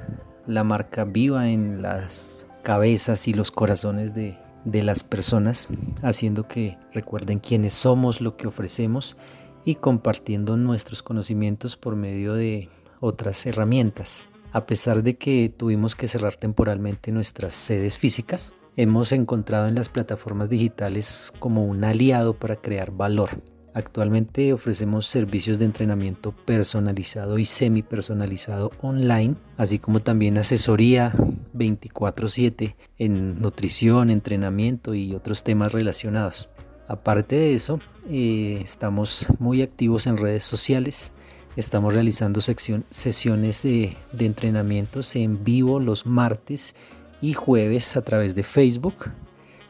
la 0.47 0.65
marca 0.65 1.05
viva 1.05 1.51
en 1.51 1.83
las 1.83 2.47
cabezas 2.63 3.29
y 3.29 3.35
los 3.35 3.51
corazones 3.51 4.15
de, 4.15 4.39
las 4.65 5.05
personas, 5.05 5.69
haciendo 6.03 6.49
que 6.49 6.79
recuerden 6.95 7.39
quiénes 7.39 7.75
somos, 7.75 8.23
lo 8.23 8.39
que 8.39 8.47
ofrecemos 8.47 9.19
y 9.67 9.75
compartiendo 9.75 10.57
nuestros 10.57 11.03
conocimientos 11.03 11.77
por 11.77 11.97
medio 11.97 12.33
de 12.33 12.71
otras 12.99 13.45
herramientas. 13.45 14.27
A 14.53 14.67
pesar 14.67 15.03
de 15.03 15.17
que 15.17 15.51
tuvimos 15.57 15.97
que 15.97 16.09
cerrar 16.09 16.37
temporalmente 16.37 17.11
nuestras 17.11 17.55
sedes 17.55 17.97
físicas, 17.97 18.55
hemos 18.77 19.13
encontrado 19.13 19.67
en 19.67 19.75
las 19.75 19.89
plataformas 19.89 20.51
digitales 20.51 21.33
como 21.39 21.65
un 21.65 21.83
aliado 21.85 22.35
para 22.35 22.57
crear 22.57 22.91
valor. 22.91 23.31
Actualmente 23.73 24.53
ofrecemos 24.53 25.07
servicios 25.07 25.59
de 25.59 25.65
entrenamiento 25.65 26.33
personalizado 26.33 27.39
y 27.39 27.47
semi 27.47 27.83
personalizado 27.83 28.71
online, 28.83 29.37
así 29.57 29.79
como 29.79 30.01
también 30.01 30.37
asesoría 30.37 31.15
24/7 31.55 32.77
en 32.99 33.41
nutrición, 33.41 34.11
entrenamiento 34.11 34.93
y 34.93 35.15
otros 35.15 35.45
temas 35.45 35.73
relacionados. 35.73 36.51
Aparte 36.89 37.37
de 37.37 37.55
eso, 37.55 37.81
eh, 38.11 38.61
estamos 38.63 39.27
muy 39.39 39.63
activos 39.63 40.07
en 40.07 40.19
redes 40.19 40.45
sociales. 40.45 41.13
Estamos 41.55 41.93
realizando 41.93 42.41
sesiones 42.41 43.63
de 43.63 43.95
entrenamientos 44.19 45.15
en 45.17 45.45
vivo 45.45 45.81
los 45.81 46.07
martes 46.07 46.75
y 47.21 47.35
jueves 47.35 47.95
a 47.99 48.03
través 48.03 48.35
de 48.35 48.43
Facebook. 48.43 49.11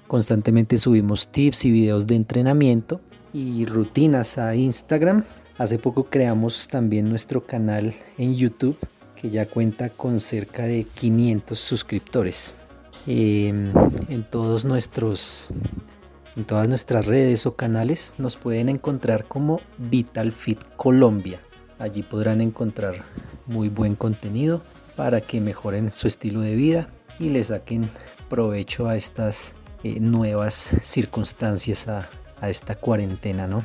Constantemente 0.06 0.78
subimos 0.78 1.26
tips 1.26 1.64
y 1.64 1.72
videos 1.72 2.06
de 2.06 2.14
entrenamiento 2.14 3.00
y 3.34 3.66
rutinas 3.66 4.38
a 4.38 4.54
Instagram. 4.54 5.24
Hace 5.58 5.80
poco 5.80 6.04
creamos 6.04 6.68
también 6.68 7.08
nuestro 7.08 7.44
canal 7.44 7.92
en 8.16 8.36
YouTube 8.36 8.76
que 9.16 9.30
ya 9.30 9.46
cuenta 9.46 9.90
con 9.90 10.20
cerca 10.20 10.62
de 10.62 10.84
500 10.84 11.58
suscriptores. 11.58 12.54
Em, 13.08 13.72
en 14.08 14.22
todos 14.22 14.64
nuestros 14.64 15.48
en 16.36 16.44
todas 16.44 16.68
nuestras 16.68 17.06
redes 17.06 17.44
o 17.46 17.56
canales 17.56 18.14
nos 18.18 18.36
pueden 18.36 18.68
encontrar 18.68 19.24
como 19.24 19.60
Vital 19.78 20.30
Fit 20.30 20.60
Colombia. 20.76 21.40
Allí 21.82 22.04
podrán 22.04 22.40
encontrar 22.40 23.02
muy 23.46 23.68
buen 23.68 23.96
contenido 23.96 24.62
para 24.94 25.20
que 25.20 25.40
mejoren 25.40 25.90
su 25.90 26.06
estilo 26.06 26.40
de 26.40 26.54
vida 26.54 26.88
y 27.18 27.30
le 27.30 27.42
saquen 27.42 27.90
provecho 28.30 28.86
a 28.86 28.94
estas 28.94 29.52
eh, 29.82 29.98
nuevas 29.98 30.70
circunstancias 30.80 31.88
a, 31.88 32.08
a 32.40 32.48
esta 32.48 32.76
cuarentena, 32.76 33.48
¿no? 33.48 33.64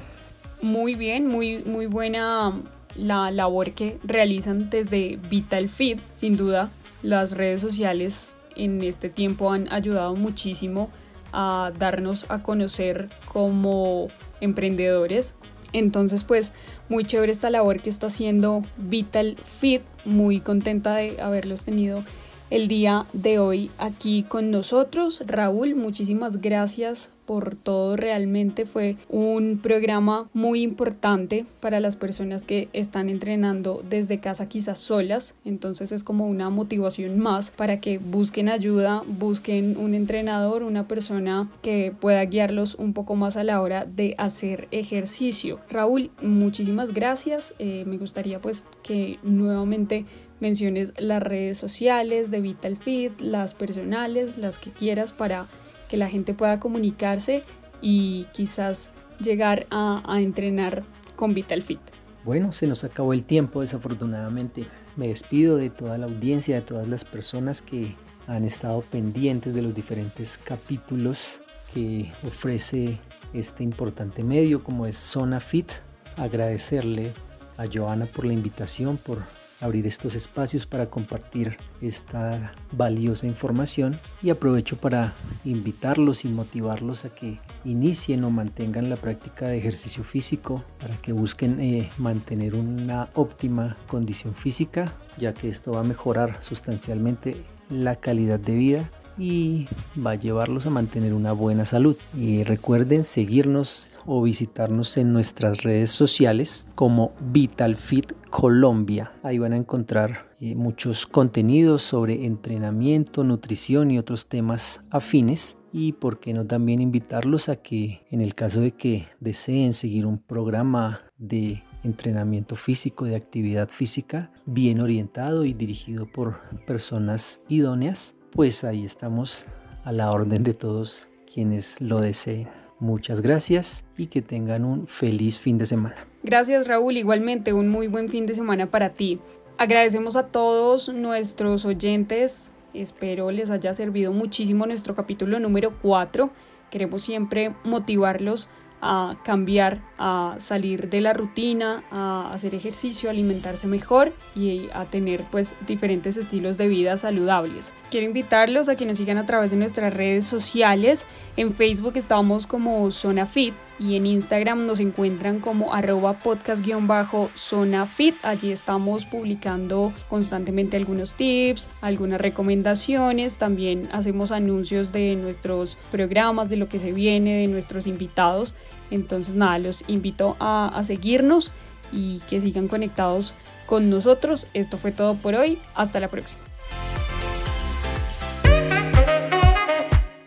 Muy 0.64 0.96
bien, 0.96 1.28
muy, 1.28 1.64
muy 1.64 1.86
buena 1.86 2.60
la 2.96 3.30
labor 3.30 3.74
que 3.74 4.00
realizan 4.04 4.72
desde 4.72 5.20
Vital 5.30 5.70
Fit. 5.70 6.00
Sin 6.14 6.38
duda, 6.38 6.72
las 7.04 7.34
redes 7.34 7.62
sociales 7.62 8.30
en 8.56 8.82
este 8.82 9.10
tiempo 9.10 9.52
han 9.52 9.72
ayudado 9.72 10.16
muchísimo 10.16 10.90
a 11.34 11.72
darnos 11.78 12.26
a 12.30 12.42
conocer 12.42 13.10
como 13.32 14.08
emprendedores. 14.42 15.36
Entonces, 15.74 16.24
pues, 16.24 16.52
muy 16.90 17.06
chévere 17.06 17.32
esta 17.32 17.50
labor 17.50 17.82
que 17.82 17.90
está 17.90 18.08
haciendo 18.08 18.64
Vital 18.78 19.38
Fit. 19.60 19.82
Muy 20.06 20.40
contenta 20.40 20.96
de 20.96 21.22
haberlos 21.22 21.66
tenido 21.66 22.04
el 22.50 22.68
día 22.68 23.06
de 23.14 23.40
hoy 23.40 23.72
aquí 23.78 24.24
con 24.24 24.52
nosotros. 24.52 25.24
Raúl, 25.26 25.76
muchísimas 25.76 26.42
gracias 26.42 27.12
por 27.28 27.56
todo. 27.56 27.98
Realmente 27.98 28.66
fue 28.66 28.96
un 29.10 29.60
programa 29.62 30.30
muy 30.34 30.62
importante 30.62 31.46
para 31.60 31.80
las 31.80 31.98
personas 31.98 32.44
que 32.44 32.70
están 32.74 33.10
entrenando 33.10 33.84
desde 33.88 34.20
casa 34.20 34.48
quizás 34.48 34.80
solas. 34.80 35.36
Entonces 35.44 35.92
es 35.92 36.04
como 36.04 36.26
una 36.26 36.50
motivación 36.50 37.20
más 37.20 37.52
para 37.52 37.82
que 37.82 38.00
busquen 38.00 38.48
ayuda, 38.48 39.04
busquen 39.06 39.76
un 39.78 39.94
entrenador, 39.94 40.64
una 40.64 40.88
persona 40.88 41.50
que 41.62 41.94
pueda 42.00 42.24
guiarlos 42.24 42.76
un 42.76 42.94
poco 42.94 43.16
más 43.16 43.36
a 43.36 43.44
la 43.44 43.62
hora 43.62 43.86
de 43.86 44.16
hacer 44.18 44.70
ejercicio. 44.72 45.60
Raúl, 45.70 46.10
muchísimas 46.22 46.94
gracias. 46.94 47.54
Eh, 47.60 47.84
me 47.86 47.98
gustaría 47.98 48.40
pues 48.40 48.64
que 48.84 49.20
nuevamente 49.22 50.06
menciones 50.40 50.94
las 50.98 51.22
redes 51.22 51.58
sociales 51.58 52.32
de 52.32 52.42
Vital 52.42 52.78
Fit, 52.78 53.20
las 53.20 53.54
personales, 53.54 54.38
las 54.38 54.60
que 54.60 54.72
quieras 54.72 55.12
para 55.12 55.48
que 55.90 55.98
la 55.98 56.10
gente 56.10 56.34
pueda 56.34 56.60
comunicarse 56.60 57.44
y 57.82 58.26
quizás 58.34 58.90
llegar 59.20 59.68
a, 59.72 60.04
entrenar 60.20 60.84
con 61.16 61.34
Vital 61.34 61.62
Fit. 61.62 61.80
Bueno, 62.24 62.52
se 62.52 62.68
nos 62.68 62.84
acabó 62.84 63.14
el 63.14 63.24
tiempo 63.24 63.62
desafortunadamente. 63.62 64.66
Me 64.96 65.08
despido 65.08 65.58
de 65.58 65.70
toda 65.70 65.98
la 65.98 66.06
audiencia, 66.08 66.56
de 66.56 66.62
todas 66.62 66.88
las 66.88 67.06
personas 67.06 67.62
que 67.62 67.96
han 68.28 68.44
estado 68.44 68.82
pendientes 68.82 69.54
de 69.54 69.62
los 69.62 69.74
diferentes 69.74 70.38
capítulos 70.38 71.42
que 71.74 72.12
ofrece 72.26 73.00
este 73.34 73.64
importante 73.64 74.24
medio 74.24 74.64
como 74.64 74.86
es 74.86 74.98
Zona 74.98 75.40
Fit. 75.40 75.72
Agradecerle 76.18 77.14
a 77.58 77.66
Joana 77.72 78.06
por 78.08 78.26
la 78.26 78.34
invitación, 78.34 78.98
por 78.98 79.20
abrir 79.62 79.88
estos 79.88 80.16
espacios 80.16 80.66
para 80.66 80.90
compartir 80.90 81.58
esta 81.82 82.54
valiosa 82.72 83.28
información 83.28 84.00
y 84.22 84.30
aprovecho 84.30 84.78
para 84.78 85.14
invitarlos 85.46 86.26
y 86.26 86.30
motivarlos 86.30 87.06
a 87.06 87.10
que 87.10 87.40
inicien 87.66 88.24
o 88.24 88.30
mantengan 88.30 88.90
la 88.90 88.96
práctica 88.96 89.48
de 89.48 89.58
ejercicio 89.58 90.04
físico 90.04 90.64
para 90.80 90.96
que 90.98 91.12
busquen 91.12 91.60
eh, 91.60 91.90
mantener 91.98 92.56
una 92.56 93.10
óptima 93.14 93.78
condición 93.88 94.36
física 94.36 94.94
ya 95.18 95.34
que 95.34 95.50
esto 95.50 95.72
va 95.72 95.82
a 95.82 95.84
mejorar 95.84 96.38
sustancialmente 96.42 97.36
la 97.70 97.96
calidad 97.96 98.40
de 98.40 98.56
vida 98.56 98.90
y 99.18 99.68
va 100.06 100.12
a 100.12 100.16
llevarlos 100.16 100.66
a 100.66 100.70
mantener 100.70 101.14
una 101.14 101.32
buena 101.32 101.66
salud. 101.66 101.98
Y 102.16 102.44
recuerden 102.44 103.04
seguirnos 103.04 103.97
o 104.08 104.24
visitarnos 104.24 104.98
en 104.98 105.14
nuestras 105.14 105.62
redes 105.62 105.92
sociales 105.92 106.66
como 106.74 107.12
VitalFit 107.32 108.14
Colombia. 108.32 109.12
Ahí 109.22 109.38
van 109.38 109.54
a 109.54 109.58
encontrar 109.58 110.32
eh, 110.40 110.56
muchos 110.56 111.06
contenidos 111.06 111.82
sobre 111.82 112.26
entrenamiento, 112.26 113.24
nutrición 113.24 113.92
y 113.92 114.00
otros 114.00 114.28
temas 114.28 114.82
afines. 114.90 115.58
Y 115.74 115.92
por 115.92 116.20
qué 116.20 116.34
no 116.34 116.48
también 116.48 116.82
invitarlos 116.82 117.50
a 117.50 117.58
que 117.58 118.02
en 118.10 118.22
el 118.22 118.34
caso 118.34 118.62
de 118.62 118.72
que 118.72 119.06
deseen 119.20 119.74
seguir 119.74 120.06
un 120.06 120.18
programa 120.18 121.02
de 121.18 121.64
entrenamiento 121.84 122.56
físico, 122.56 123.06
de 123.06 123.16
actividad 123.16 123.70
física, 123.70 124.32
bien 124.46 124.80
orientado 124.80 125.46
y 125.46 125.54
dirigido 125.54 126.06
por 126.12 126.40
personas 126.66 127.42
idóneas, 127.48 128.16
pues 128.32 128.64
ahí 128.64 128.86
estamos 128.86 129.46
a 129.84 129.92
la 129.92 130.12
orden 130.12 130.44
de 130.44 130.54
todos 130.54 131.08
quienes 131.32 131.80
lo 131.82 132.00
deseen. 132.00 132.67
Muchas 132.80 133.22
gracias 133.22 133.84
y 133.98 134.08
que 134.08 134.22
tengan 134.22 134.64
un 134.64 134.88
feliz 134.88 135.40
fin 135.40 135.58
de 135.58 135.66
semana. 135.66 135.96
Gracias 136.24 136.68
Raúl, 136.68 136.98
igualmente 136.98 137.54
un 137.54 137.70
muy 137.70 137.88
buen 137.88 138.10
fin 138.10 138.26
de 138.26 138.36
semana 138.36 138.68
para 138.70 138.90
ti. 138.90 139.20
Agradecemos 139.58 140.16
a 140.16 140.28
todos 140.28 140.90
nuestros 140.90 141.66
oyentes, 141.66 142.52
espero 142.76 143.32
les 143.32 143.50
haya 143.50 143.74
servido 143.74 144.14
muchísimo 144.14 144.68
nuestro 144.68 144.94
capítulo 144.94 145.40
número 145.40 145.74
4. 145.82 146.30
Queremos 146.70 147.02
siempre 147.02 147.56
motivarlos 147.64 148.50
a 148.82 149.16
cambiar, 149.24 149.82
a 149.98 150.36
salir 150.40 150.90
de 150.90 151.02
la 151.02 151.14
rutina, 151.14 151.84
a 151.92 152.32
hacer 152.32 152.56
ejercicio, 152.56 153.10
a 153.10 153.12
alimentarse 153.12 153.68
mejor 153.68 154.14
y 154.36 154.70
a 154.74 154.86
tener 154.86 155.24
pues 155.32 155.56
diferentes 155.66 156.18
estilos 156.18 156.58
de 156.58 156.68
vida 156.68 156.98
saludables. 156.98 157.74
Quiero 157.90 158.06
invitarlos 158.06 158.70
a 158.70 158.76
que 158.76 158.86
nos 158.86 158.98
sigan 158.98 159.18
a 159.18 159.26
través 159.26 159.52
de 159.52 159.58
nuestras 159.58 159.94
redes 159.94 160.26
sociales. 160.26 161.06
En 161.38 161.54
Facebook 161.54 161.94
estamos 161.96 162.46
como 162.46 162.92
Zona 162.92 163.26
Fit 163.26 163.54
y 163.80 163.96
en 163.96 164.06
Instagram 164.06 164.66
nos 164.66 164.80
encuentran 164.80 165.40
como 165.40 165.74
arroba 165.74 166.20
podcast-zona 166.20 167.86
fit. 167.86 168.16
Allí 168.24 168.52
estamos 168.52 169.06
publicando 169.06 169.94
constantemente 170.10 170.78
algunos 170.78 171.14
tips, 171.14 171.70
algunas 171.82 172.20
recomendaciones, 172.20 173.38
también 173.38 173.88
hacemos 173.92 174.32
anuncios 174.32 174.92
de 174.92 175.16
nuestros 175.16 175.78
programas, 175.92 176.50
de 176.50 176.58
lo 176.58 176.70
que 176.70 176.80
se 176.80 176.92
viene, 176.92 177.38
de 177.38 177.48
nuestros 177.48 177.88
invitados. 177.88 178.54
Entonces 178.92 179.36
nada, 179.36 179.60
los 179.60 179.84
invito 179.88 180.36
a, 180.40 180.68
a 180.68 180.84
seguirnos 180.84 181.52
y 181.92 182.20
que 182.30 182.42
sigan 182.42 182.68
conectados 182.68 183.34
con 183.66 183.90
nosotros. 183.90 184.48
Esto 184.54 184.78
fue 184.78 184.92
todo 184.92 185.16
por 185.16 185.36
hoy. 185.36 185.60
Hasta 185.76 186.00
la 186.00 186.08
próxima. 186.08 186.42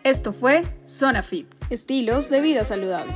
Esto 0.02 0.32
fue 0.32 0.62
Zona 0.86 1.22
Fit, 1.22 1.46
estilos 1.68 2.30
de 2.30 2.40
vida 2.40 2.64
saludable. 2.64 3.14